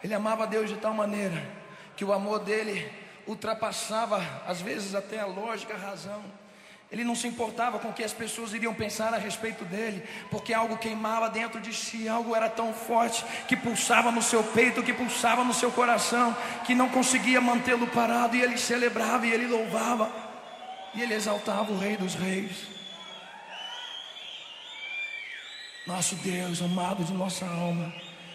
[0.03, 1.43] Ele amava Deus de tal maneira
[1.97, 2.91] que o amor dele
[3.27, 6.23] ultrapassava, às vezes, até a lógica, a razão.
[6.91, 10.53] Ele não se importava com o que as pessoas iriam pensar a respeito dele, porque
[10.53, 14.93] algo queimava dentro de si, algo era tão forte que pulsava no seu peito, que
[14.93, 16.37] pulsava no seu coração,
[16.67, 20.13] que não conseguia mantê-lo parado, e ele celebrava e ele louvava,
[20.95, 22.73] e ele exaltava o Rei dos Reis.
[25.87, 27.91] Nosso Deus, amado de nossa alma.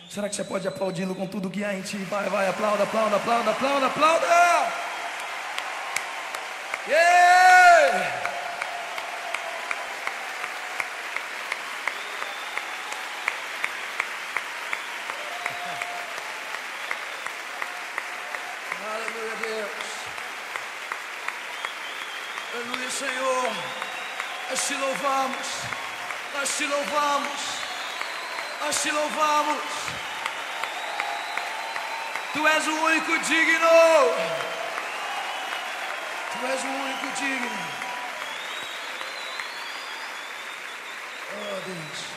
[0.09, 1.97] Será que você pode aplaudindo com tudo que há em ti?
[1.97, 4.25] Vai, vai, aplauda, aplauda, aplauda, aplauda, aplauda.
[6.87, 8.13] Yeah!
[18.87, 19.69] Aleluia, Deus.
[22.55, 23.51] Aleluia, Senhor.
[24.49, 25.47] Nós te louvamos.
[26.33, 27.41] Nós te louvamos.
[28.61, 29.61] Nós te louvamos.
[32.31, 34.46] Tu és o único digno.
[36.31, 37.49] Tu és o único digno.
[41.39, 42.16] Oh Deus.